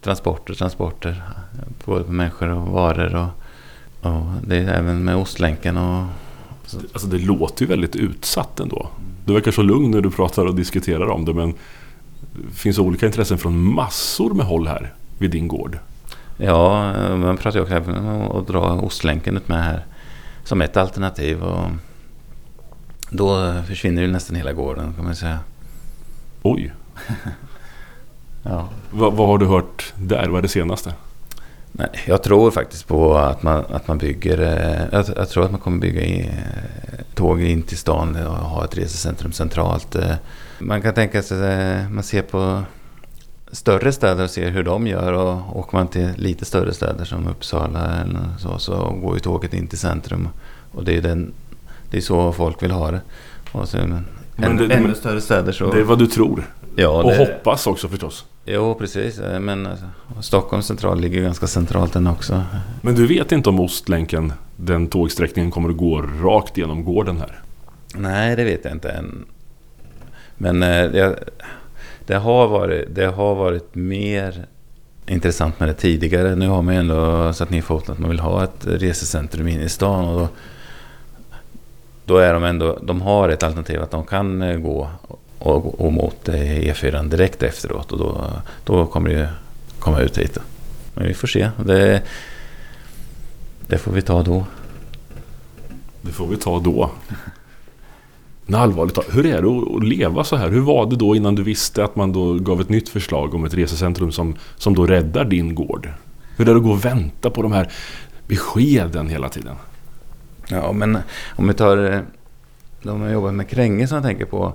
Transporter, 0.00 0.54
transporter. 0.54 1.22
Både 1.84 2.04
på 2.04 2.12
människor 2.12 2.48
och 2.48 2.68
varor. 2.68 3.14
Och, 3.14 4.10
och 4.10 4.26
det 4.46 4.56
är 4.56 4.68
även 4.68 5.04
med 5.04 5.16
Ostlänken 5.16 5.76
och 5.76 6.06
Alltså 6.92 7.08
det 7.08 7.18
låter 7.18 7.62
ju 7.62 7.68
väldigt 7.68 7.96
utsatt 7.96 8.60
ändå. 8.60 8.88
Du 9.24 9.32
verkar 9.32 9.50
så 9.50 9.62
lugn 9.62 9.90
när 9.90 10.00
du 10.00 10.10
pratar 10.10 10.46
och 10.46 10.54
diskuterar 10.54 11.10
om 11.10 11.24
det 11.24 11.34
men 11.34 11.54
det 12.32 12.54
finns 12.54 12.78
olika 12.78 13.06
intressen 13.06 13.38
från 13.38 13.74
massor 13.74 14.34
med 14.34 14.46
håll 14.46 14.66
här 14.66 14.92
vid 15.18 15.30
din 15.30 15.48
gård. 15.48 15.78
Ja, 16.36 16.92
man 17.16 17.36
pratar 17.36 17.58
ju 17.58 17.62
också 17.62 17.92
om 17.92 18.22
att 18.22 18.46
dra 18.46 18.72
Ostlänken 18.72 19.36
ut 19.36 19.48
med 19.48 19.64
här 19.64 19.84
som 20.44 20.62
ett 20.62 20.76
alternativ. 20.76 21.42
Och 21.42 21.68
då 23.10 23.54
försvinner 23.68 24.02
ju 24.02 24.08
nästan 24.08 24.36
hela 24.36 24.52
gården 24.52 24.94
kan 24.94 25.04
man 25.04 25.16
säga. 25.16 25.38
Oj! 26.42 26.72
ja. 28.42 28.68
vad 28.90 29.28
har 29.28 29.38
du 29.38 29.46
hört 29.46 29.92
där? 29.96 30.28
Vad 30.28 30.38
är 30.38 30.42
det 30.42 30.48
senaste? 30.48 30.94
Nej, 31.72 31.88
jag 32.06 32.22
tror 32.22 32.50
faktiskt 32.50 32.88
på 32.88 33.14
att 33.14 33.42
man, 33.42 33.64
att 33.68 33.88
man 33.88 33.98
bygger... 33.98 34.40
Eh, 34.40 34.84
jag, 34.92 35.04
jag 35.16 35.28
tror 35.28 35.44
att 35.44 35.50
man 35.50 35.60
kommer 35.60 35.78
bygga 35.78 36.00
i, 36.00 36.20
eh, 36.20 37.04
tåg 37.14 37.42
in 37.42 37.62
till 37.62 37.78
stan 37.78 38.16
och 38.26 38.34
ha 38.34 38.64
ett 38.64 38.78
resecentrum 38.78 39.32
centralt. 39.32 39.94
Eh. 39.94 40.14
Man 40.58 40.82
kan 40.82 40.94
tänka 40.94 41.22
sig, 41.22 41.88
man 41.88 42.02
ser 42.02 42.22
på 42.22 42.62
större 43.52 43.92
städer 43.92 44.24
och 44.24 44.30
ser 44.30 44.50
hur 44.50 44.62
de 44.62 44.86
gör. 44.86 45.12
Och 45.12 45.58
åker 45.58 45.76
man 45.76 45.88
till 45.88 46.10
lite 46.16 46.44
större 46.44 46.74
städer 46.74 47.04
som 47.04 47.26
Uppsala 47.26 48.02
eller 48.02 48.20
så, 48.38 48.58
så 48.58 48.98
går 49.02 49.14
ju 49.14 49.20
tåget 49.20 49.54
in 49.54 49.66
till 49.66 49.78
centrum. 49.78 50.28
Och 50.72 50.84
det 50.84 50.96
är, 50.96 51.02
den, 51.02 51.32
det 51.90 51.96
är 51.96 52.00
så 52.00 52.32
folk 52.32 52.62
vill 52.62 52.70
ha 52.70 52.90
det. 52.90 53.00
Och 53.52 53.68
så, 53.68 53.78
men 54.36 54.56
det, 54.56 54.74
ännu 54.74 54.94
större 54.94 55.20
städer 55.20 55.52
så... 55.52 55.72
Det 55.72 55.80
är 55.80 55.84
vad 55.84 55.98
du 55.98 56.06
tror. 56.06 56.44
Ja, 56.76 57.02
Och 57.02 57.10
det, 57.10 57.18
hoppas 57.18 57.66
också 57.66 57.88
förstås. 57.88 58.24
Jo, 58.44 58.74
precis. 58.74 59.20
Men 59.40 59.66
alltså, 59.66 59.84
Stockholms 60.20 60.66
central 60.66 61.00
ligger 61.00 61.22
ganska 61.22 61.46
centralt 61.46 61.92
den 61.92 62.06
också. 62.06 62.42
Men 62.80 62.94
du 62.94 63.06
vet 63.06 63.32
inte 63.32 63.48
om 63.48 63.60
Ostlänken, 63.60 64.32
den 64.56 64.86
tågsträckningen, 64.86 65.50
kommer 65.50 65.70
att 65.70 65.76
gå 65.76 66.02
rakt 66.22 66.56
genom 66.56 66.84
gården 66.84 67.18
här? 67.18 67.40
Nej, 67.94 68.36
det 68.36 68.44
vet 68.44 68.64
jag 68.64 68.72
inte 68.72 68.90
än. 68.90 69.24
Men 70.36 70.62
eh, 70.62 71.12
det, 72.06 72.14
har 72.14 72.48
varit, 72.48 72.94
det 72.94 73.06
har 73.06 73.34
varit 73.34 73.74
mer 73.74 74.46
intressant 75.06 75.60
med 75.60 75.68
det 75.68 75.74
tidigare. 75.74 76.34
Nu 76.34 76.48
har 76.48 76.62
man 76.62 76.74
ju 76.74 76.80
ändå 76.80 77.32
satt 77.32 77.50
ner 77.50 77.62
foten 77.62 77.92
att 77.92 77.98
man 77.98 78.10
vill 78.10 78.20
ha 78.20 78.44
ett 78.44 78.66
resecentrum 78.66 79.48
inne 79.48 79.64
i 79.64 79.68
stan. 79.68 80.04
Och 80.04 80.20
då, 80.20 80.28
då 82.04 82.18
är 82.18 82.34
de 82.34 82.44
ändå, 82.44 82.78
de 82.82 83.00
har 83.00 83.28
ett 83.28 83.42
alternativ 83.42 83.82
att 83.82 83.90
de 83.90 84.04
kan 84.04 84.42
eh, 84.42 84.56
gå 84.56 84.88
och, 85.38 85.80
och 85.80 85.92
mot 85.92 86.28
eh, 86.28 86.68
e 86.68 86.72
E4 86.72 87.08
direkt 87.08 87.42
efteråt. 87.42 87.92
Och 87.92 87.98
då, 87.98 88.32
då 88.64 88.86
kommer 88.86 89.10
det 89.10 89.16
ju 89.16 89.26
komma 89.78 90.00
ut 90.00 90.18
hit. 90.18 90.34
Då. 90.34 90.40
Men 90.94 91.06
vi 91.06 91.14
får 91.14 91.28
se. 91.28 91.50
Det, 91.64 92.02
det 93.66 93.78
får 93.78 93.92
vi 93.92 94.02
ta 94.02 94.22
då. 94.22 94.46
Det 96.00 96.12
får 96.12 96.26
vi 96.26 96.36
ta 96.36 96.58
då. 96.58 96.90
Men 98.46 98.60
allvarligt 98.60 98.98
hur 99.10 99.26
är 99.26 99.42
det 99.42 99.76
att 99.76 99.84
leva 99.84 100.24
så 100.24 100.36
här? 100.36 100.48
Hur 100.48 100.60
var 100.60 100.86
det 100.86 100.96
då 100.96 101.16
innan 101.16 101.34
du 101.34 101.42
visste 101.42 101.84
att 101.84 101.96
man 101.96 102.12
då 102.12 102.34
gav 102.34 102.60
ett 102.60 102.68
nytt 102.68 102.88
förslag 102.88 103.34
om 103.34 103.44
ett 103.44 103.54
resecentrum 103.54 104.12
som, 104.12 104.34
som 104.56 104.74
då 104.74 104.86
räddar 104.86 105.24
din 105.24 105.54
gård? 105.54 105.88
Hur 106.36 106.48
är 106.48 106.52
det 106.52 106.58
att 106.58 106.64
gå 106.64 106.70
och 106.70 106.84
vänta 106.84 107.30
på 107.30 107.42
de 107.42 107.52
här 107.52 107.72
beskeden 108.26 109.08
hela 109.08 109.28
tiden? 109.28 109.54
Ja, 110.48 110.72
men 110.72 110.98
om 111.36 111.48
vi 111.48 111.54
tar 111.54 111.92
eh, 111.92 112.00
de 112.82 113.02
jag 113.02 113.12
jobbar 113.12 113.32
med 113.32 113.48
Kränge 113.48 113.88
som 113.88 113.94
jag 113.94 114.04
tänker 114.04 114.24
på. 114.24 114.52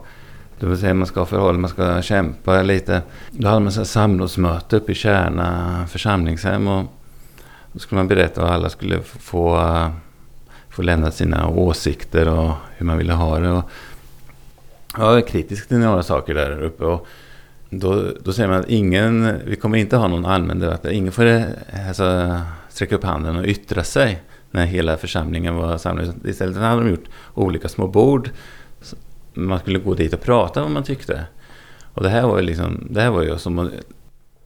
Det 0.59 0.65
vill 0.65 0.77
säga 0.77 0.93
man 0.93 1.07
ska 1.07 1.25
förhålla, 1.25 1.57
man 1.57 1.69
ska 1.69 2.01
kämpa 2.01 2.61
lite. 2.61 3.01
Då 3.31 3.47
hade 3.47 3.59
man 3.59 3.71
så 3.71 3.85
samrådsmöte 3.85 4.77
uppe 4.77 4.91
i 4.91 4.95
Kärna 4.95 5.87
församlingshem. 5.87 6.67
Och 6.67 6.85
då 7.71 7.79
skulle 7.79 7.99
man 7.99 8.07
berätta 8.07 8.41
vad 8.41 8.51
alla 8.51 8.69
skulle 8.69 9.01
få, 9.01 9.57
eh, 9.57 9.89
få 10.77 10.83
lämna 10.83 11.11
sina 11.11 11.47
åsikter 11.47 12.27
och 12.27 12.53
hur 12.77 12.85
man 12.85 12.97
ville 12.97 13.13
ha 13.13 13.39
det. 13.39 13.49
Och 13.51 13.69
jag 14.97 15.05
var 15.05 15.21
kritisk 15.21 15.67
till 15.67 15.77
några 15.77 16.03
saker 16.03 16.33
där 16.33 16.61
uppe. 16.61 16.83
Och 16.85 17.07
då, 17.69 18.11
då 18.23 18.33
säger 18.33 18.49
man 18.49 18.59
att 18.59 18.69
ingen, 18.69 19.39
vi 19.45 19.55
kommer 19.55 19.77
inte 19.77 19.97
ha 19.97 20.07
någon 20.07 20.25
allmän 20.25 20.59
debatt. 20.59 20.85
Ingen 20.85 21.11
får 21.11 21.43
alltså, 21.87 22.39
sträcka 22.69 22.95
upp 22.95 23.03
handen 23.03 23.35
och 23.35 23.45
yttra 23.45 23.83
sig 23.83 24.21
när 24.51 24.65
hela 24.65 24.97
församlingen 24.97 25.55
var 25.55 25.77
samlad. 25.77 26.25
Istället 26.25 26.57
hade 26.57 26.81
de 26.81 26.89
gjort 26.89 27.09
olika 27.33 27.67
små 27.67 27.87
bord. 27.87 28.29
Man 29.33 29.59
skulle 29.59 29.79
gå 29.79 29.93
dit 29.93 30.13
och 30.13 30.21
prata 30.21 30.61
vad 30.61 30.71
man 30.71 30.83
tyckte. 30.83 31.25
Och 31.93 32.03
det 32.03 32.09
här 32.09 32.27
var 32.27 32.37
ju, 32.37 32.43
liksom, 32.43 32.87
det 32.89 33.01
här 33.01 33.09
var 33.09 33.23
ju 33.23 33.37
som, 33.37 33.71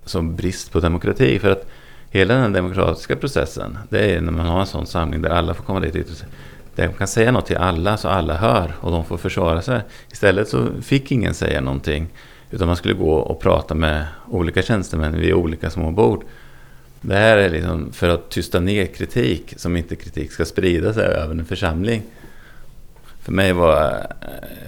som 0.05 0.35
brist 0.35 0.71
på 0.71 0.79
demokrati. 0.79 1.39
För 1.39 1.51
att 1.51 1.67
hela 2.11 2.33
den 2.33 2.53
demokratiska 2.53 3.15
processen, 3.15 3.77
det 3.89 4.15
är 4.15 4.21
när 4.21 4.31
man 4.31 4.45
har 4.45 4.59
en 4.59 4.65
sån 4.65 4.87
samling 4.87 5.21
där 5.21 5.29
alla 5.29 5.53
får 5.53 5.63
komma 5.63 5.79
dit. 5.79 6.25
Där 6.75 6.87
man 6.87 6.97
kan 6.97 7.07
säga 7.07 7.31
något 7.31 7.45
till 7.45 7.57
alla 7.57 7.97
så 7.97 8.07
alla 8.07 8.33
hör 8.33 8.73
och 8.79 8.91
de 8.91 9.05
får 9.05 9.17
försvara 9.17 9.61
sig. 9.61 9.81
Istället 10.11 10.47
så 10.47 10.67
fick 10.81 11.11
ingen 11.11 11.33
säga 11.33 11.61
någonting. 11.61 12.07
Utan 12.51 12.67
man 12.67 12.75
skulle 12.75 12.93
gå 12.93 13.13
och 13.13 13.39
prata 13.39 13.75
med 13.75 14.05
olika 14.29 14.61
tjänstemän 14.61 15.19
vid 15.19 15.33
olika 15.33 15.69
små 15.69 15.91
bord. 15.91 16.23
Det 17.01 17.15
här 17.15 17.37
är 17.37 17.49
liksom 17.49 17.91
för 17.91 18.09
att 18.09 18.29
tysta 18.29 18.59
ner 18.59 18.85
kritik, 18.85 19.53
som 19.57 19.77
inte 19.77 19.95
kritik 19.95 20.31
ska 20.31 20.45
sprida 20.45 20.93
sig 20.93 21.03
över 21.03 21.31
en 21.31 21.45
församling. 21.45 22.03
För 23.21 23.31
mig 23.31 23.53
var, 23.53 24.07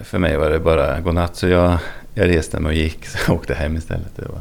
för 0.02 0.18
mig 0.18 0.36
var 0.36 0.50
det 0.50 0.58
bara 0.58 1.00
godnatt, 1.00 1.36
så 1.36 1.48
jag, 1.48 1.78
jag 2.14 2.28
reste 2.28 2.60
mig 2.60 2.68
och 2.68 2.74
gick, 2.74 3.06
så 3.06 3.18
jag 3.26 3.36
åkte 3.36 3.54
hem 3.54 3.76
istället. 3.76 4.16
Det 4.16 4.28
var, 4.28 4.40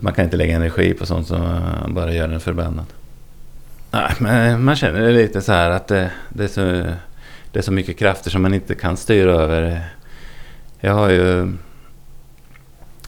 man 0.00 0.12
kan 0.12 0.24
inte 0.24 0.36
lägga 0.36 0.56
energi 0.56 0.94
på 0.94 1.06
sånt 1.06 1.26
som 1.26 1.42
eh, 1.42 1.88
bara 1.88 2.12
gör 2.12 2.28
en 2.28 2.40
förbannad. 2.40 2.86
Nej, 3.90 4.12
men 4.18 4.50
eh, 4.50 4.58
man 4.58 4.76
känner 4.76 5.00
det 5.00 5.12
lite 5.12 5.40
så 5.40 5.52
här 5.52 5.70
att 5.70 5.88
det, 5.88 6.10
det, 6.28 6.44
är 6.44 6.48
så, 6.48 6.60
det 7.52 7.58
är 7.58 7.62
så 7.62 7.72
mycket 7.72 7.98
krafter 7.98 8.30
som 8.30 8.42
man 8.42 8.54
inte 8.54 8.74
kan 8.74 8.96
styra 8.96 9.32
över. 9.32 9.84
Jag 10.80 10.94
har 10.94 11.10
ju... 11.10 11.52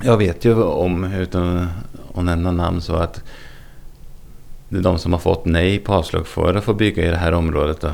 Jag 0.03 0.16
vet 0.16 0.44
ju 0.44 0.62
om, 0.62 1.05
utan 1.05 1.68
att 2.14 2.25
nämna 2.25 2.53
namn, 2.53 2.81
så 2.81 2.94
att 2.94 3.23
det 4.68 4.77
är 4.79 4.83
de 4.83 4.99
som 4.99 5.12
har 5.12 5.20
fått 5.20 5.44
nej 5.44 5.79
på 5.79 5.94
avslag 5.94 6.27
för 6.27 6.55
att 6.55 6.64
få 6.64 6.75
bygga 6.75 7.07
i 7.07 7.11
det 7.11 7.16
här 7.16 7.33
området. 7.33 7.81
Då. 7.81 7.90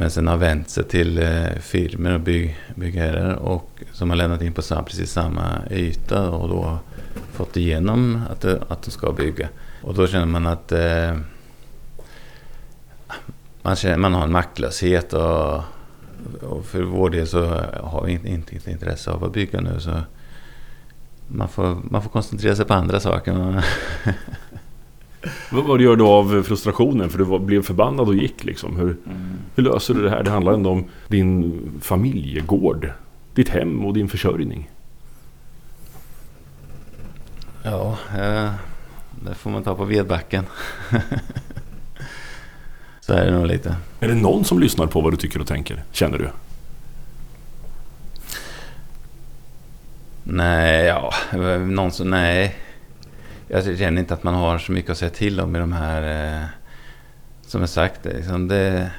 Men 0.00 0.10
sen 0.10 0.26
har 0.26 0.36
vänt 0.36 0.70
sig 0.70 0.84
till 0.84 1.18
eh, 1.18 1.52
firmor 1.60 2.12
och 2.12 2.20
bygg, 2.20 2.58
byggherrar 2.74 3.34
och 3.34 3.82
som 3.92 4.10
har 4.10 4.16
lämnat 4.16 4.42
in 4.42 4.52
på 4.52 4.62
samma, 4.62 4.82
precis 4.82 5.12
samma 5.12 5.62
yta 5.70 6.30
och 6.30 6.48
då 6.48 6.78
fått 7.32 7.56
igenom 7.56 8.22
att, 8.30 8.44
eh, 8.44 8.54
att 8.68 8.82
de 8.82 8.90
ska 8.90 9.12
bygga. 9.12 9.48
Och 9.82 9.94
då 9.94 10.06
känner 10.06 10.26
man 10.26 10.46
att 10.46 10.72
eh, 10.72 11.18
man, 13.62 13.76
känner, 13.76 13.96
man 13.96 14.14
har 14.14 14.24
en 14.24 14.32
maktlöshet 14.32 15.12
och, 15.12 15.54
och 16.40 16.64
för 16.64 16.82
vår 16.82 17.10
del 17.10 17.26
så 17.26 17.44
har 17.82 18.04
vi 18.04 18.12
inte, 18.12 18.28
inte, 18.28 18.54
inte 18.54 18.70
intresse 18.70 19.10
av 19.10 19.24
att 19.24 19.32
bygga 19.32 19.60
nu. 19.60 19.80
Så 19.80 19.90
man 21.28 21.48
får, 21.48 21.78
man 21.90 22.02
får 22.02 22.10
koncentrera 22.10 22.56
sig 22.56 22.64
på 22.64 22.74
andra 22.74 23.00
saker. 23.00 23.64
Vad, 25.50 25.80
gör 25.80 25.96
du 25.96 26.04
av 26.04 26.42
frustrationen? 26.42 27.10
För 27.10 27.18
du 27.18 27.38
blev 27.38 27.62
förbannad 27.62 28.08
och 28.08 28.14
gick 28.14 28.44
liksom. 28.44 28.76
Hur, 28.76 28.96
mm. 29.06 29.38
hur 29.54 29.62
löser 29.62 29.94
du 29.94 30.02
det 30.02 30.10
här? 30.10 30.22
Det 30.22 30.30
handlar 30.30 30.52
ändå 30.52 30.70
om 30.70 30.84
din 31.08 31.60
familjegård. 31.80 32.92
Ditt 33.34 33.48
hem 33.48 33.84
och 33.84 33.94
din 33.94 34.08
försörjning. 34.08 34.70
Ja, 37.62 37.98
eh, 38.18 38.52
det 39.24 39.34
får 39.34 39.50
man 39.50 39.62
ta 39.62 39.74
på 39.74 39.84
vedbacken. 39.84 40.44
Så 43.00 43.12
är 43.12 43.26
det 43.26 43.32
nog 43.32 43.46
lite. 43.46 43.76
Är 44.00 44.08
det 44.08 44.14
någon 44.14 44.44
som 44.44 44.58
lyssnar 44.58 44.86
på 44.86 45.00
vad 45.00 45.12
du 45.12 45.16
tycker 45.16 45.40
och 45.40 45.46
tänker? 45.46 45.82
Känner 45.92 46.18
du? 46.18 46.30
Nej, 50.22 50.84
ja, 50.84 51.12
någon 51.58 51.92
som, 51.92 52.10
nej 52.10 52.56
jag 53.50 53.78
känner 53.78 54.00
inte 54.00 54.14
att 54.14 54.22
man 54.22 54.34
har 54.34 54.58
så 54.58 54.72
mycket 54.72 54.90
att 54.90 54.98
säga 54.98 55.10
till 55.10 55.40
om 55.40 55.56
i 55.56 55.58
de 55.58 55.72
här... 55.72 56.32
Eh, 56.42 56.46
som 57.46 57.60
jag 57.60 57.70
sagt, 57.70 58.04
liksom 58.04 58.48
det, 58.48 58.90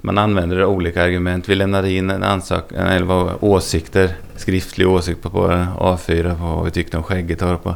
man 0.00 0.18
använder 0.18 0.64
olika 0.64 1.04
argument. 1.04 1.48
Vi 1.48 1.54
lämnade 1.54 1.92
in 1.92 2.10
en 2.10 2.22
ansökan, 2.22 2.86
eller 2.86 3.06
vad, 3.06 3.32
åsikter, 3.40 4.10
skriftlig 4.36 4.88
åsikt 4.88 5.22
på, 5.22 5.30
på 5.30 5.48
A4 5.78 6.38
på 6.38 6.44
vad 6.44 6.64
vi 6.64 6.70
tyckte 6.70 6.96
om 6.96 7.02
Skäggetorp. 7.02 7.68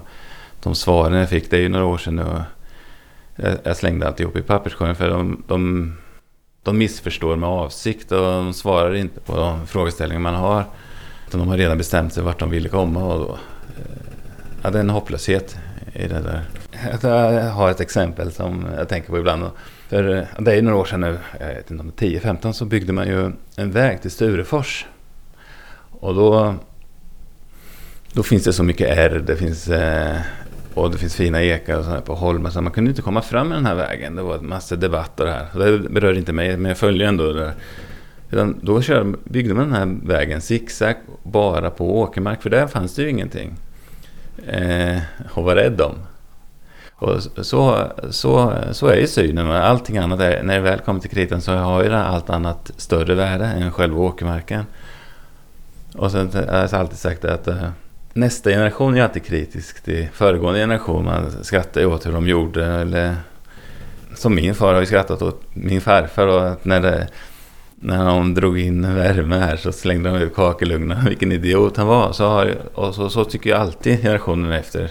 De 0.63 0.75
svaren 0.75 1.19
jag 1.19 1.29
fick, 1.29 1.51
det 1.51 1.57
är 1.57 1.61
ju 1.61 1.69
några 1.69 1.85
år 1.85 1.99
sedan 1.99 2.17
nu. 2.17 2.43
Jag, 3.37 3.59
jag 3.63 3.77
slängde 3.77 4.07
alltihop 4.07 4.37
i 4.37 4.43
papperskorgen 4.43 4.97
för 4.97 5.11
de, 5.11 5.43
de, 5.47 5.93
de 6.63 6.79
missförstår 6.79 7.37
med 7.37 7.49
avsikt 7.49 8.13
och 8.13 8.19
de 8.19 8.53
svarar 8.53 8.95
inte 8.95 9.21
på 9.21 9.37
de 9.37 9.67
frågeställningar 9.67 10.21
man 10.21 10.35
har. 10.35 10.65
De 11.31 11.49
har 11.49 11.57
redan 11.57 11.79
bestämt 11.79 12.13
sig 12.13 12.23
vart 12.23 12.39
de 12.39 12.51
vill 12.51 12.69
komma 12.69 13.05
och 13.05 13.19
då, 13.19 13.33
eh, 13.33 14.13
ja, 14.63 14.71
det 14.71 14.79
är 14.79 14.83
en 14.83 14.91
hopplöshet 14.91 15.59
i 15.93 16.09
det 16.09 16.21
där. 16.21 16.45
Jag 17.03 17.51
har 17.51 17.71
ett 17.71 17.81
exempel 17.81 18.33
som 18.33 18.67
jag 18.77 18.89
tänker 18.89 19.09
på 19.09 19.19
ibland. 19.19 19.45
För 19.89 20.27
det 20.39 20.55
är 20.55 20.63
några 20.63 20.77
år 20.77 20.85
sedan 20.85 21.01
nu, 21.01 21.19
jag 21.41 21.47
vet 21.47 21.71
inte 21.71 21.83
om 21.83 21.93
det 21.97 22.17
är 22.17 22.21
10-15, 22.21 22.53
så 22.53 22.65
byggde 22.65 22.93
man 22.93 23.07
ju 23.07 23.33
en 23.57 23.71
väg 23.71 24.03
till 24.03 24.11
Sturefors. 24.11 24.87
Och 25.91 26.15
då, 26.15 26.55
då 28.13 28.23
finns 28.23 28.45
det 28.45 28.53
så 28.53 28.63
mycket 28.63 28.99
ärr, 28.99 29.19
det 29.19 29.37
finns, 29.37 29.69
eh, 29.69 30.21
och 30.75 30.91
det 30.91 30.99
finns 30.99 31.17
fina 31.17 31.43
ekar 31.43 31.79
och 31.79 31.85
sådär 31.85 32.01
på 32.01 32.15
Holmen. 32.15 32.53
Så 32.53 32.61
man 32.61 32.73
kunde 32.73 32.91
inte 32.91 33.03
komma 33.03 33.23
fram 33.23 33.49
med 33.49 33.59
den 33.59 33.67
här 33.67 33.75
vägen. 33.75 34.17
Det 34.17 34.23
var 34.23 34.39
en 34.39 34.49
massa 34.49 34.77
debatt 34.77 35.21
och 35.21 35.27
det 35.27 35.33
här. 35.33 35.47
Det 35.59 35.79
berör 35.79 36.13
inte 36.13 36.33
mig, 36.33 36.57
men 36.57 36.69
jag 36.69 36.79
följer 36.79 37.09
ändå 37.09 37.33
det 37.33 37.41
där. 37.41 38.55
Då 38.61 38.83
byggde 39.25 39.55
man 39.55 39.71
den 39.71 39.75
här 39.75 40.07
vägen 40.07 40.41
zigzag 40.41 40.95
bara 41.23 41.71
på 41.71 41.99
åkermark, 42.01 42.43
för 42.43 42.51
där 42.51 42.67
fanns 42.67 42.95
det 42.95 43.03
ju 43.03 43.11
ingenting 43.11 43.57
eh, 44.47 44.99
och 45.35 45.45
vara 45.45 45.57
rädd 45.57 45.81
om. 45.81 45.95
Och 47.01 47.23
så, 47.23 47.93
så, 48.11 48.55
så 48.73 48.87
är 48.87 48.97
ju 48.97 49.07
synen. 49.07 49.51
Allting 49.51 49.99
annat 49.99 50.21
är, 50.21 50.43
när 50.43 50.55
det 50.55 50.61
väl 50.61 50.79
kommer 50.79 51.01
till 51.01 51.11
kritan 51.11 51.41
så 51.41 51.53
har 51.53 51.83
ju 51.83 51.89
det 51.89 52.05
allt 52.05 52.31
annat 52.31 52.71
större 52.77 53.15
värde 53.15 53.45
än 53.45 53.73
själva 53.73 54.01
åkermarken. 54.01 54.65
Och 55.95 56.11
sen 56.11 56.31
har 56.33 56.59
jag 56.59 56.75
alltid 56.75 56.99
sagt 56.99 57.25
att 57.25 57.49
eh, 57.49 57.71
nästa 58.13 58.51
generation 58.51 58.97
är 58.97 59.03
alltid 59.03 59.25
kritisk 59.25 59.83
till 59.85 60.09
föregående 60.13 60.61
generation. 60.61 61.05
Man 61.05 61.31
skrattar 61.45 61.81
ju 61.81 61.87
åt 61.87 62.07
hur 62.07 62.13
de 62.13 62.29
gjorde. 62.29 62.67
Eller, 62.67 63.17
som 64.15 64.35
min 64.35 64.55
far 64.55 64.75
har 64.75 64.81
ju 64.81 64.87
skrattat 64.87 65.23
åt 65.23 65.43
min 65.53 65.81
farfar. 65.81 66.27
Och 66.27 66.67
när, 66.67 66.81
det, 66.81 67.09
när 67.81 68.05
de 68.05 68.35
drog 68.35 68.59
in 68.59 68.95
värme 68.95 69.37
här 69.37 69.57
så 69.57 69.73
slängde 69.73 70.11
de 70.11 70.19
ut 70.19 70.35
kakelugnen. 70.35 71.05
Vilken 71.09 71.33
idiot 71.33 71.77
han 71.77 71.87
var. 71.87 72.13
Så, 72.13 72.29
har, 72.29 72.55
och 72.75 72.95
så, 72.95 73.11
så 73.11 73.25
tycker 73.25 73.51
jag 73.51 73.61
alltid 73.61 74.03
generationen 74.03 74.53
efter 74.53 74.91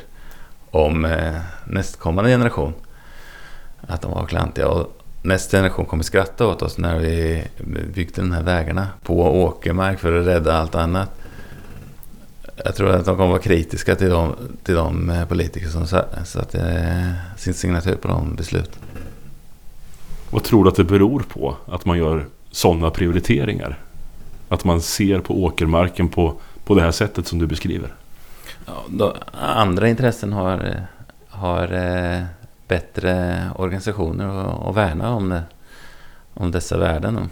om 0.71 1.05
eh, 1.05 1.35
nästkommande 1.65 2.29
generation. 2.29 2.73
Att 3.81 4.01
de 4.01 4.11
var 4.11 4.25
klantiga. 4.25 4.67
Och 4.67 5.01
nästa 5.21 5.57
generation 5.57 5.85
kommer 5.85 6.03
skratta 6.03 6.47
åt 6.47 6.61
oss 6.61 6.77
när 6.77 6.99
vi 6.99 7.43
byggde 7.93 8.21
de 8.21 8.31
här 8.31 8.43
vägarna 8.43 8.87
på 9.03 9.43
åkermark 9.43 9.99
för 9.99 10.19
att 10.19 10.27
rädda 10.27 10.57
allt 10.57 10.75
annat. 10.75 11.11
jag 12.65 12.75
tror 12.75 12.89
att 12.89 13.05
de 13.05 13.17
kommer 13.17 13.29
vara 13.29 13.41
kritiska 13.41 13.95
till 13.95 14.09
de, 14.09 14.35
till 14.63 14.75
de 14.75 15.09
eh, 15.09 15.25
politiker 15.25 15.67
som 15.67 15.87
satte 16.25 16.59
eh, 16.59 17.37
sin 17.37 17.53
signatur 17.53 17.95
på 17.95 18.07
de 18.07 18.35
besluten. 18.35 18.81
Vad 20.29 20.43
tror 20.43 20.63
du 20.63 20.69
att 20.69 20.75
det 20.75 20.83
beror 20.83 21.19
på 21.19 21.57
att 21.65 21.85
man 21.85 21.97
gör 21.97 22.25
sådana 22.51 22.89
prioriteringar? 22.89 23.79
Att 24.49 24.63
man 24.63 24.81
ser 24.81 25.19
på 25.19 25.43
åkermarken 25.43 26.09
på, 26.09 26.33
på 26.63 26.75
det 26.75 26.81
här 26.81 26.91
sättet 26.91 27.27
som 27.27 27.39
du 27.39 27.47
beskriver? 27.47 27.93
Ja, 28.65 28.83
då, 28.89 29.15
andra 29.41 29.89
intressen 29.89 30.33
har, 30.33 30.85
har 31.29 31.73
eh, 31.73 32.23
bättre 32.67 33.41
organisationer 33.55 34.69
att 34.69 34.75
värna 34.75 35.15
om, 35.15 35.29
det, 35.29 35.43
om 36.33 36.51
dessa 36.51 36.77
värden. 36.77 37.29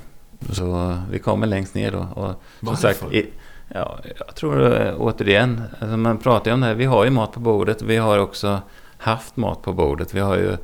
Så 0.49 0.97
vi 1.11 1.19
kommer 1.19 1.47
längst 1.47 1.75
ner 1.75 1.91
då. 1.91 2.07
Och, 2.15 2.43
som 2.67 2.77
sagt, 2.77 3.03
i, 3.11 3.29
ja, 3.67 3.99
jag 4.17 4.35
tror 4.35 4.81
eh, 4.81 4.93
återigen, 4.97 5.61
alltså 5.79 5.97
man 5.97 6.17
pratar 6.17 6.51
ju 6.51 6.53
om 6.53 6.61
det 6.61 6.67
här. 6.67 6.75
Vi 6.75 6.85
har 6.85 7.05
ju 7.05 7.09
mat 7.09 7.31
på 7.31 7.39
bordet. 7.39 7.81
Vi 7.81 7.97
har 7.97 8.17
också 8.17 8.61
haft 8.97 9.37
mat 9.37 9.61
på 9.61 9.73
bordet. 9.73 10.13
Vi 10.13 10.19
har 10.19 10.35
ju 10.35 10.57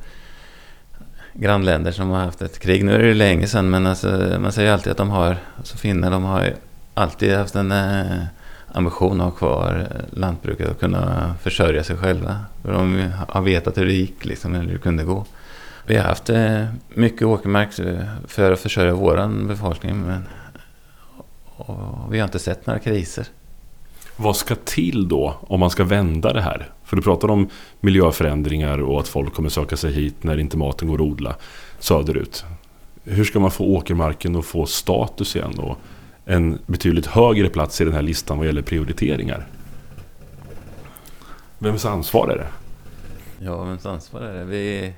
grannländer 1.34 1.92
som 1.92 2.10
har 2.10 2.20
haft 2.20 2.42
ett 2.42 2.58
krig. 2.58 2.84
Nu 2.84 2.94
är 2.94 2.98
det 2.98 3.06
ju 3.06 3.14
länge 3.14 3.46
sedan 3.46 3.70
men 3.70 3.86
alltså, 3.86 4.36
man 4.40 4.52
säger 4.52 4.72
alltid 4.72 4.90
att 4.90 4.96
de 4.96 5.10
har, 5.10 5.36
alltså 5.56 5.76
finnar, 5.76 6.10
de 6.10 6.24
har 6.24 6.54
alltid 6.94 7.34
haft 7.34 7.54
en 7.54 7.72
eh, 7.72 8.22
ambition 8.72 9.20
att 9.20 9.24
ha 9.24 9.30
kvar 9.30 9.88
eh, 9.90 10.18
lantbruket 10.18 10.68
och 10.68 10.80
kunna 10.80 11.34
försörja 11.42 11.84
sig 11.84 11.96
själva. 11.96 12.36
För 12.62 12.72
de 12.72 13.10
har 13.28 13.42
vetat 13.42 13.78
hur 13.78 13.86
det 13.86 13.92
gick, 13.92 14.24
liksom, 14.24 14.54
eller 14.54 14.64
hur 14.64 14.72
det 14.72 14.78
kunde 14.78 15.04
gå. 15.04 15.24
Vi 15.86 15.96
har 15.96 16.04
haft 16.04 16.30
eh, 16.30 16.64
mycket 16.88 17.22
åkermark 17.22 17.72
för 18.28 18.52
att 18.52 18.60
försörja 18.60 18.94
vår 18.94 19.46
befolkning 19.48 20.00
men 20.06 20.24
och 21.56 22.14
vi 22.14 22.18
har 22.18 22.24
inte 22.24 22.38
sett 22.38 22.66
några 22.66 22.80
kriser. 22.80 23.26
Vad 24.16 24.36
ska 24.36 24.54
till 24.54 25.08
då 25.08 25.34
om 25.40 25.60
man 25.60 25.70
ska 25.70 25.84
vända 25.84 26.32
det 26.32 26.40
här? 26.40 26.70
För 26.84 26.96
du 26.96 27.02
pratar 27.02 27.30
om 27.30 27.48
miljöförändringar 27.80 28.78
och 28.78 29.00
att 29.00 29.08
folk 29.08 29.34
kommer 29.34 29.48
söka 29.48 29.76
sig 29.76 29.92
hit 29.92 30.22
när 30.22 30.38
inte 30.38 30.56
maten 30.56 30.88
går 30.88 30.94
att 30.94 31.00
odla 31.00 31.36
söderut. 31.78 32.44
Hur 33.04 33.24
ska 33.24 33.40
man 33.40 33.50
få 33.50 33.64
åkermarken 33.64 34.36
att 34.36 34.44
få 34.44 34.66
status 34.66 35.36
igen 35.36 35.58
och 35.58 35.76
en 36.24 36.58
betydligt 36.66 37.06
högre 37.06 37.48
plats 37.48 37.80
i 37.80 37.84
den 37.84 37.94
här 37.94 38.02
listan 38.02 38.38
vad 38.38 38.46
gäller 38.46 38.62
prioriteringar? 38.62 39.46
Vems 41.58 41.84
ansvar 41.84 42.28
är 42.28 42.36
det? 42.36 42.48
Ja, 43.44 43.64
vems 43.64 43.86
ansvar 43.86 44.20
är 44.20 44.34
det? 44.34 44.44
Vi... 44.44 44.94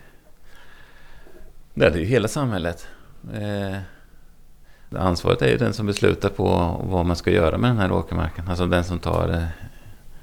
Det 1.75 1.87
är 1.87 1.97
ju 1.97 2.05
hela 2.05 2.29
samhället. 2.29 2.87
Eh, 3.35 3.79
Eh, 4.93 5.07
ansvaret 5.07 5.43
är 5.43 5.49
ju 5.49 5.57
den 5.57 5.73
som 5.73 5.87
beslutar 5.87 6.29
på 6.29 6.45
vad 6.85 7.07
man 7.07 7.17
ska 7.17 7.31
göra 7.31 7.59
med 7.59 7.71
den 7.71 7.79
här 7.79 7.93
åkermarken. 7.93 8.49
Alltså 8.49 8.67
den 8.67 8.85
som 8.85 8.99
tar 8.99 9.29
det 9.29 9.49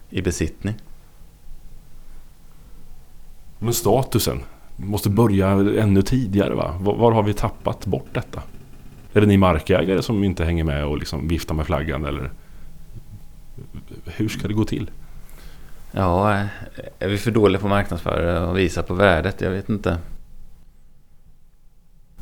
i 0.10 0.22
besittning. 0.22 0.76
Men 3.60 3.74
statusen 3.74 4.44
måste 4.76 5.10
börja 5.10 5.50
ännu 5.52 6.02
tidigare 6.02 6.54
va? 6.54 6.78
Var, 6.80 6.96
var, 6.96 7.12
har 7.12 7.24
vi 7.24 7.34
tappat 7.34 7.86
bort 7.86 8.08
detta? 8.14 8.42
Är 9.14 9.22
det 9.22 9.28
ni 9.28 9.38
markägare 9.38 10.02
som 10.02 10.24
inte 10.24 10.46
hänger 10.46 10.64
med 10.64 10.86
och 10.86 10.98
liksom 10.98 11.28
viftar 11.28 11.56
med 11.56 11.66
flaggan 11.66 12.06
eller? 12.06 12.32
Hur 14.06 14.30
ska 14.30 14.48
det 14.48 14.54
gå 14.54 14.66
till? 14.66 14.92
Ja, 15.92 16.46
är 17.00 17.08
vi 17.08 17.18
för 17.18 17.32
dåliga 17.32 17.62
på 17.62 17.68
marknadsföra 17.68 18.48
och 18.48 18.58
visa 18.58 18.84
på 18.84 18.94
värdet? 18.94 19.42
Jag 19.42 19.52
vet 19.52 19.70
inte. 19.70 19.98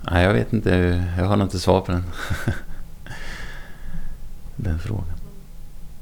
Nej, 0.01 0.23
jag 0.23 0.33
vet 0.33 0.53
inte. 0.53 1.03
Jag 1.17 1.25
har 1.25 1.43
inte 1.43 1.59
svar 1.59 1.81
på 1.81 1.91
den. 1.91 2.03
den 4.55 4.79
frågan. 4.79 5.05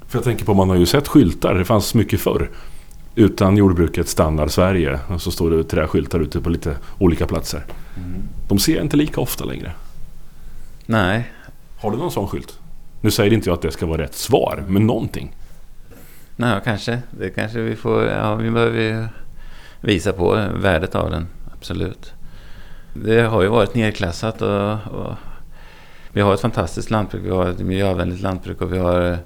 För 0.07 0.17
jag 0.17 0.23
tänker 0.23 0.45
på, 0.45 0.53
man 0.53 0.69
har 0.69 0.75
ju 0.75 0.85
sett 0.85 1.07
skyltar. 1.07 1.55
Det 1.55 1.65
fanns 1.65 1.93
mycket 1.93 2.21
förr. 2.21 2.49
Utan 3.15 3.57
jordbruket 3.57 4.07
stannar 4.07 4.47
Sverige. 4.47 4.99
Och 5.07 5.21
så 5.21 5.31
står 5.31 5.51
det 5.51 5.63
träskyltar 5.63 6.19
ute 6.19 6.41
på 6.41 6.49
lite 6.49 6.77
olika 6.97 7.27
platser. 7.27 7.65
Mm. 7.97 8.23
De 8.47 8.59
ser 8.59 8.75
jag 8.75 8.83
inte 8.83 8.97
lika 8.97 9.21
ofta 9.21 9.45
längre. 9.45 9.71
Nej. 10.85 11.31
Har 11.79 11.91
du 11.91 11.97
någon 11.97 12.11
sån 12.11 12.27
skylt? 12.27 12.59
Nu 13.01 13.11
säger 13.11 13.33
inte 13.33 13.49
jag 13.49 13.55
att 13.55 13.61
det 13.61 13.71
ska 13.71 13.85
vara 13.85 14.01
rätt 14.01 14.15
svar, 14.15 14.63
men 14.67 14.87
någonting. 14.87 15.35
Nej, 16.35 16.61
kanske. 16.63 17.01
Det 17.11 17.29
kanske 17.29 17.59
vi 17.59 17.75
får... 17.75 18.05
Ja, 18.05 18.35
vi 18.35 18.51
behöver 18.51 19.09
visa 19.81 20.13
på 20.13 20.47
värdet 20.55 20.95
av 20.95 21.11
den. 21.11 21.27
Absolut. 21.53 22.13
Det 23.03 23.21
har 23.21 23.41
ju 23.41 23.47
varit 23.47 23.75
nedklassat 23.75 24.41
och, 24.41 24.71
och 24.71 25.15
vi 26.11 26.21
har 26.21 26.33
ett 26.33 26.41
fantastiskt 26.41 26.89
lantbruk. 26.89 27.23
Vi 27.23 27.29
har 27.29 27.49
ett 27.49 27.59
miljövänligt 27.59 28.21
lantbruk 28.21 28.61
och 28.61 28.73
vi 28.73 28.77
har, 28.77 29.17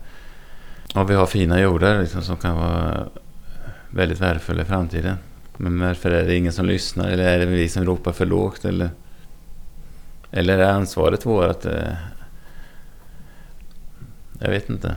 och 0.96 1.10
vi 1.10 1.14
har 1.14 1.26
fina 1.26 1.62
jordar 1.62 2.02
liksom, 2.02 2.22
som 2.22 2.38
kan 2.38 2.56
vara 2.56 3.08
väldigt 3.90 4.22
värdefulla 4.22 4.62
i 4.62 4.66
framtiden. 4.66 5.16
Men 5.58 5.80
varför 5.80 6.12
är 6.12 6.26
det 6.28 6.36
ingen 6.36 6.54
som 6.54 6.66
lyssnar 6.66 7.10
eller 7.10 7.24
är 7.24 7.40
det 7.40 7.46
vi 7.46 7.70
som 7.70 7.86
ropar 7.86 8.12
för 8.12 8.26
lågt? 8.26 8.66
Eller, 8.66 8.90
eller 10.32 10.58
är 10.58 10.70
ansvaret 10.70 11.26
vårt? 11.26 11.66
Jag 14.40 14.50
vet 14.50 14.70
inte. 14.70 14.96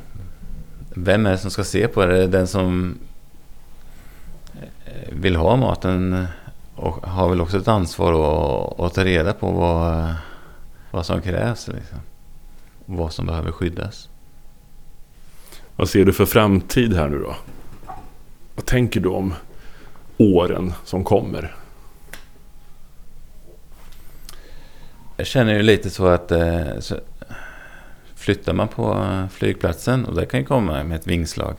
Vem 0.94 1.26
är 1.26 1.30
det 1.30 1.38
som 1.38 1.50
ska 1.50 1.64
se 1.64 1.88
på 1.88 2.06
det? 2.06 2.16
Är 2.16 2.20
det 2.20 2.26
den 2.26 2.46
som 2.46 2.98
vill 5.12 5.36
ha 5.36 5.56
maten 5.56 6.26
och 6.76 7.06
har 7.06 7.28
väl 7.28 7.40
också 7.40 7.58
ett 7.58 7.68
ansvar 7.68 8.12
att, 8.12 8.80
att 8.80 8.94
ta 8.94 9.04
reda 9.04 9.32
på 9.32 9.50
vad, 9.50 10.14
vad 10.90 11.06
som 11.06 11.22
krävs. 11.22 11.68
Liksom. 11.68 11.98
Vad 12.84 13.12
som 13.12 13.26
behöver 13.26 13.52
skyddas. 13.52 14.08
Vad 15.76 15.88
ser 15.88 16.04
du 16.04 16.12
för 16.12 16.26
framtid 16.26 16.94
här 16.94 17.08
nu 17.08 17.18
då? 17.18 17.36
Vad 18.54 18.66
tänker 18.66 19.00
du 19.00 19.08
om 19.08 19.34
åren 20.18 20.72
som 20.84 21.04
kommer? 21.04 21.56
Jag 25.16 25.26
känner 25.26 25.54
ju 25.54 25.62
lite 25.62 25.90
så 25.90 26.06
att 26.06 26.32
eh, 26.32 26.78
så 26.78 26.96
flyttar 28.14 28.52
man 28.52 28.68
på 28.68 29.06
flygplatsen 29.30 30.04
och 30.04 30.14
det 30.14 30.26
kan 30.26 30.40
ju 30.40 30.46
komma 30.46 30.84
med 30.84 30.96
ett 30.96 31.06
vingslag. 31.06 31.56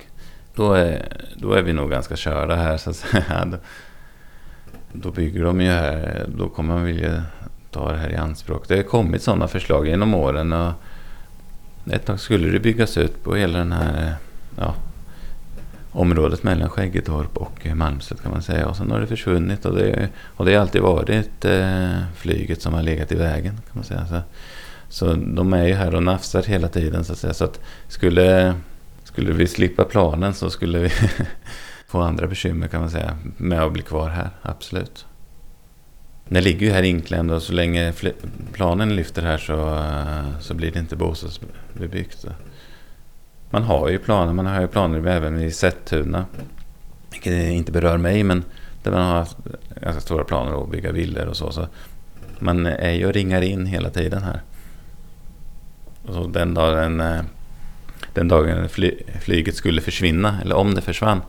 Då 0.56 0.74
är, 0.74 1.18
då 1.36 1.54
är 1.54 1.62
vi 1.62 1.74
nog 1.74 1.90
ganska 1.90 2.16
körda 2.16 2.56
här 2.56 2.78
så 2.78 2.90
att 2.90 2.96
säga. 2.96 3.60
Då 5.02 5.12
bygger 5.12 5.44
de 5.44 5.62
ju 5.62 5.70
här, 5.70 6.26
då 6.38 6.50
kommer 6.50 6.74
man 6.74 6.84
vilja 6.84 7.24
ta 7.72 7.92
det 7.92 7.98
här 7.98 8.10
i 8.10 8.16
anspråk. 8.16 8.68
Det 8.68 8.76
har 8.76 8.84
kommit 8.84 9.22
sådana 9.22 9.48
förslag 9.48 9.88
genom 9.88 10.14
åren 10.14 10.54
och 10.54 10.74
ett 11.92 12.06
tag 12.06 12.20
skulle 12.20 12.50
det 12.50 12.60
byggas 12.60 12.98
ut 12.98 13.24
på 13.24 13.36
hela 13.36 13.58
den 13.58 13.72
här 13.72 14.14
ja, 14.58 14.76
området 15.92 16.44
mellan 16.44 16.70
Skäggetorp 16.70 17.38
och 17.38 17.66
Malmslätt 17.76 18.22
kan 18.22 18.32
man 18.32 18.42
säga. 18.42 18.68
Och 18.68 18.76
sen 18.76 18.92
har 18.92 19.00
det 19.00 19.08
försvunnit 19.08 19.66
och 19.66 19.76
det, 19.76 20.10
och 20.24 20.46
det 20.46 20.54
har 20.54 20.62
alltid 20.62 20.82
varit 20.82 21.46
eh, 21.46 21.98
flyget 22.16 22.62
som 22.62 22.74
har 22.74 22.84
legat 22.84 23.12
i 23.12 23.16
vägen 23.16 23.54
kan 23.54 23.74
man 23.74 23.84
säga. 23.84 24.06
Så, 24.06 24.20
så 24.90 25.14
de 25.14 25.54
är 25.54 25.68
ju 25.68 25.74
här 25.74 25.96
och 25.96 26.04
nafsar 26.04 26.44
hela 26.44 26.68
tiden 26.68 27.04
så 27.04 27.14
att 27.14 27.20
säga. 27.20 27.34
Så 27.34 27.44
att 27.44 27.60
skulle, 27.88 28.56
skulle 29.04 29.34
vi 29.34 29.48
slippa 29.48 29.84
planen 29.84 30.34
så 30.34 30.50
skulle 30.50 30.80
vi 30.80 30.92
få 31.88 32.02
andra 32.02 32.28
bekymmer 32.28 32.68
kan 32.68 32.82
man 32.82 32.90
säga 32.90 33.18
med 33.38 33.62
att 33.62 33.74
bli 33.74 33.82
kvar 33.82 34.10
här, 34.10 34.30
absolut. 34.42 35.06
Det 36.30 36.42
ligger 36.42 36.68
ju 36.68 36.74
här 36.74 36.84
inklämd 36.84 37.32
och 37.32 37.42
så 37.44 37.54
länge 37.54 37.94
planen 38.54 38.96
lyfter 38.96 39.22
här 39.22 39.38
så, 39.38 39.78
eh, 39.78 40.40
så 40.40 40.54
blir 40.54 40.72
det 40.72 40.80
inte 40.80 40.96
bostadsbebyggt. 40.96 42.26
Man 43.50 43.64
har 43.64 43.90
ju 43.90 44.00
planer, 44.00 44.34
man 44.34 44.46
har 44.46 44.62
ju 44.62 44.68
planer 44.68 45.08
även 45.08 45.42
i 45.42 45.52
Sättuna. 45.52 46.26
Vilket 47.12 47.34
inte 47.34 47.72
berör 47.72 47.98
mig 47.98 48.24
men 48.24 48.44
där 48.84 48.92
man 48.92 49.02
har 49.02 49.14
haft 49.14 49.38
ganska 49.82 50.02
stora 50.02 50.24
planer 50.24 50.64
att 50.64 50.72
bygga 50.72 50.92
villor 50.92 51.26
och 51.26 51.38
så. 51.38 51.52
så 51.52 51.68
man 52.40 52.66
är 52.66 52.92
ju 52.92 53.06
och 53.06 53.14
ringar 53.14 53.42
in 53.42 53.66
hela 53.66 53.90
tiden 53.90 54.24
här. 54.24 54.42
Och 56.06 56.14
så 56.14 56.28
den 56.28 56.54
dagen, 56.54 57.02
eh, 57.02 57.22
den 58.14 58.28
dagen 58.28 58.70
flyget 59.20 59.56
skulle 59.56 59.82
försvinna, 59.82 60.42
eller 60.42 60.56
om 60.56 60.76
det 60.76 60.82
försvann, 60.82 61.22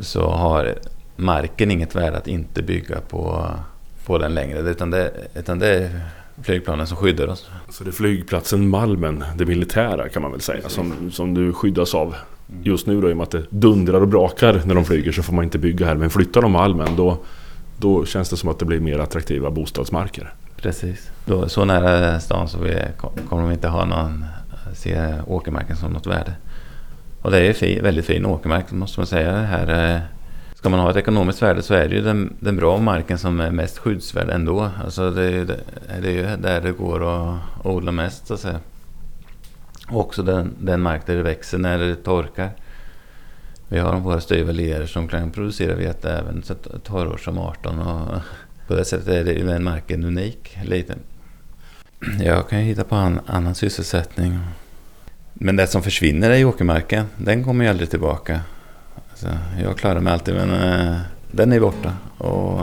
så 0.00 0.30
har 0.30 0.74
marken 1.16 1.70
inget 1.70 1.94
värde 1.94 2.16
att 2.16 2.28
inte 2.28 2.62
bygga 2.62 3.00
på, 3.00 3.50
på 4.06 4.18
den 4.18 4.34
längre. 4.34 4.58
Utan 4.58 4.90
det, 4.90 5.12
utan 5.34 5.58
det 5.58 5.74
är 5.74 6.00
flygplanen 6.42 6.86
som 6.86 6.96
skyddar 6.96 7.28
oss. 7.28 7.50
Så 7.70 7.84
det 7.84 7.90
är 7.90 7.92
flygplatsen 7.92 8.68
Malmen, 8.68 9.24
det 9.36 9.46
militära 9.46 10.08
kan 10.08 10.22
man 10.22 10.32
väl 10.32 10.40
säga, 10.40 10.68
som, 10.68 11.10
som 11.10 11.34
du 11.34 11.52
skyddas 11.52 11.94
av. 11.94 12.14
Just 12.62 12.86
nu 12.86 13.00
då 13.00 13.10
i 13.10 13.12
och 13.12 13.16
med 13.16 13.24
att 13.24 13.30
det 13.30 13.44
dundrar 13.50 14.00
och 14.00 14.08
brakar 14.08 14.62
när 14.64 14.74
de 14.74 14.84
flyger 14.84 15.12
så 15.12 15.22
får 15.22 15.32
man 15.32 15.44
inte 15.44 15.58
bygga 15.58 15.86
här. 15.86 15.94
Men 15.94 16.10
flyttar 16.10 16.42
de 16.42 16.52
Malmen 16.52 16.96
då, 16.96 17.18
då 17.78 18.04
känns 18.04 18.30
det 18.30 18.36
som 18.36 18.48
att 18.48 18.58
det 18.58 18.64
blir 18.64 18.80
mer 18.80 18.98
attraktiva 18.98 19.50
bostadsmarker. 19.50 20.34
Precis. 20.56 21.10
Då, 21.24 21.48
så 21.48 21.64
nära 21.64 22.20
stan 22.20 22.48
så 22.48 22.58
vi, 22.58 22.82
kommer 23.28 23.42
de 23.42 23.52
inte 23.52 23.68
ha 23.68 23.84
någon, 23.84 24.24
se 24.74 25.14
åkermarken 25.26 25.76
som 25.76 25.92
något 25.92 26.06
värde. 26.06 26.34
Och 27.22 27.30
det 27.30 27.38
är 27.38 27.52
fi, 27.52 27.80
väldigt 27.80 28.06
fin 28.06 28.26
åkermark 28.26 28.72
måste 28.72 29.00
man 29.00 29.06
säga. 29.06 29.32
Här, 29.32 29.94
eh, 29.94 30.00
ska 30.54 30.68
man 30.68 30.80
ha 30.80 30.90
ett 30.90 30.96
ekonomiskt 30.96 31.42
värde 31.42 31.62
så 31.62 31.74
är 31.74 31.88
det 31.88 31.94
ju 31.94 32.02
den, 32.02 32.36
den 32.40 32.56
bra 32.56 32.78
marken 32.78 33.18
som 33.18 33.40
är 33.40 33.50
mest 33.50 33.78
skyddsvärd 33.78 34.30
ändå. 34.30 34.70
Alltså 34.84 35.10
det, 35.10 35.24
är, 35.24 35.44
det 36.02 36.08
är 36.08 36.12
ju 36.12 36.36
där 36.36 36.60
det 36.60 36.72
går 36.72 37.30
att 37.32 37.38
odla 37.66 37.92
mest 37.92 38.26
så 38.26 38.34
att 38.34 38.40
säga. 38.40 38.60
Och 39.88 40.00
också 40.00 40.22
den, 40.22 40.54
den 40.60 40.80
mark 40.80 41.06
där 41.06 41.16
det 41.16 41.22
växer 41.22 41.58
när 41.58 41.78
det 41.78 41.94
torkar. 41.94 42.50
Vi 43.68 43.78
har 43.78 44.00
våra 44.00 44.20
stövalier 44.20 44.86
som 44.86 45.08
kan 45.08 45.30
producera 45.30 45.74
vete 45.74 46.12
även 46.12 46.42
torrår 46.82 47.16
som 47.16 47.38
18 47.38 47.78
och 47.78 48.20
på 48.66 48.74
det 48.74 48.84
sättet 48.84 49.08
är 49.08 49.24
det, 49.24 49.42
den 49.42 49.64
marken 49.64 50.04
unik, 50.04 50.58
lite. 50.64 50.94
Jag 52.20 52.48
kan 52.48 52.58
ju 52.58 52.64
hitta 52.64 52.84
på 52.84 52.94
en 52.94 53.20
annan 53.26 53.54
sysselsättning. 53.54 54.38
Men 55.40 55.56
det 55.56 55.66
som 55.66 55.82
försvinner 55.82 56.30
är 56.30 56.44
åkermarken. 56.44 57.06
Den 57.16 57.44
kommer 57.44 57.64
ju 57.64 57.70
aldrig 57.70 57.90
tillbaka. 57.90 58.40
Alltså, 59.10 59.28
jag 59.62 59.78
klarar 59.78 60.00
mig 60.00 60.12
alltid 60.12 60.34
men 60.34 60.50
eh, 60.50 60.96
den 61.30 61.52
är 61.52 61.60
borta. 61.60 61.92
Och 62.18 62.60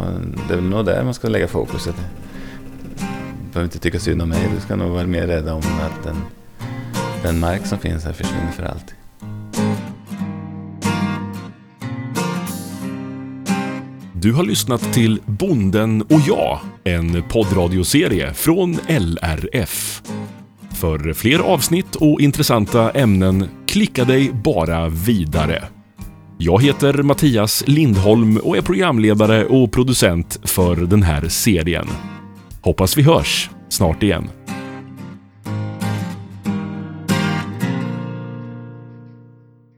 det 0.47 0.53
är 0.53 0.61
nog 0.61 0.85
där 0.85 1.03
man 1.03 1.13
ska 1.13 1.27
lägga 1.27 1.47
fokuset. 1.47 1.95
Du 2.97 3.51
behöver 3.53 3.63
inte 3.63 3.79
tycka 3.79 3.99
synd 3.99 4.21
om 4.21 4.29
mig. 4.29 4.49
Du 4.55 4.61
ska 4.61 4.75
nog 4.75 4.91
vara 4.91 5.07
mer 5.07 5.27
rädd 5.27 5.49
om 5.49 5.57
att 5.57 6.03
den, 6.03 6.15
den 7.23 7.39
mark 7.39 7.65
som 7.65 7.77
finns 7.77 8.05
här 8.05 8.13
försvinner 8.13 8.51
för 8.51 8.63
alltid. 8.63 8.95
Du 14.13 14.33
har 14.33 14.43
lyssnat 14.43 14.93
till 14.93 15.21
Bonden 15.25 16.01
och 16.01 16.21
jag, 16.27 16.59
en 16.83 17.23
poddradioserie 17.29 18.33
från 18.33 18.79
LRF. 18.87 20.01
För 20.75 21.13
fler 21.13 21.39
avsnitt 21.39 21.95
och 21.95 22.21
intressanta 22.21 22.91
ämnen, 22.91 23.49
klicka 23.67 24.05
dig 24.05 24.31
bara 24.43 24.89
vidare. 24.89 25.63
Jag 26.37 26.63
heter 26.63 27.03
Mattias 27.03 27.63
Lindholm 27.67 28.37
och 28.37 28.57
är 28.57 28.61
programledare 28.61 29.45
och 29.45 29.71
producent 29.71 30.39
för 30.43 30.75
den 30.75 31.03
här 31.03 31.27
serien. 31.29 31.87
Hoppas 32.61 32.97
vi 32.97 33.01
hörs 33.01 33.49
snart 33.69 34.03
igen. 34.03 34.29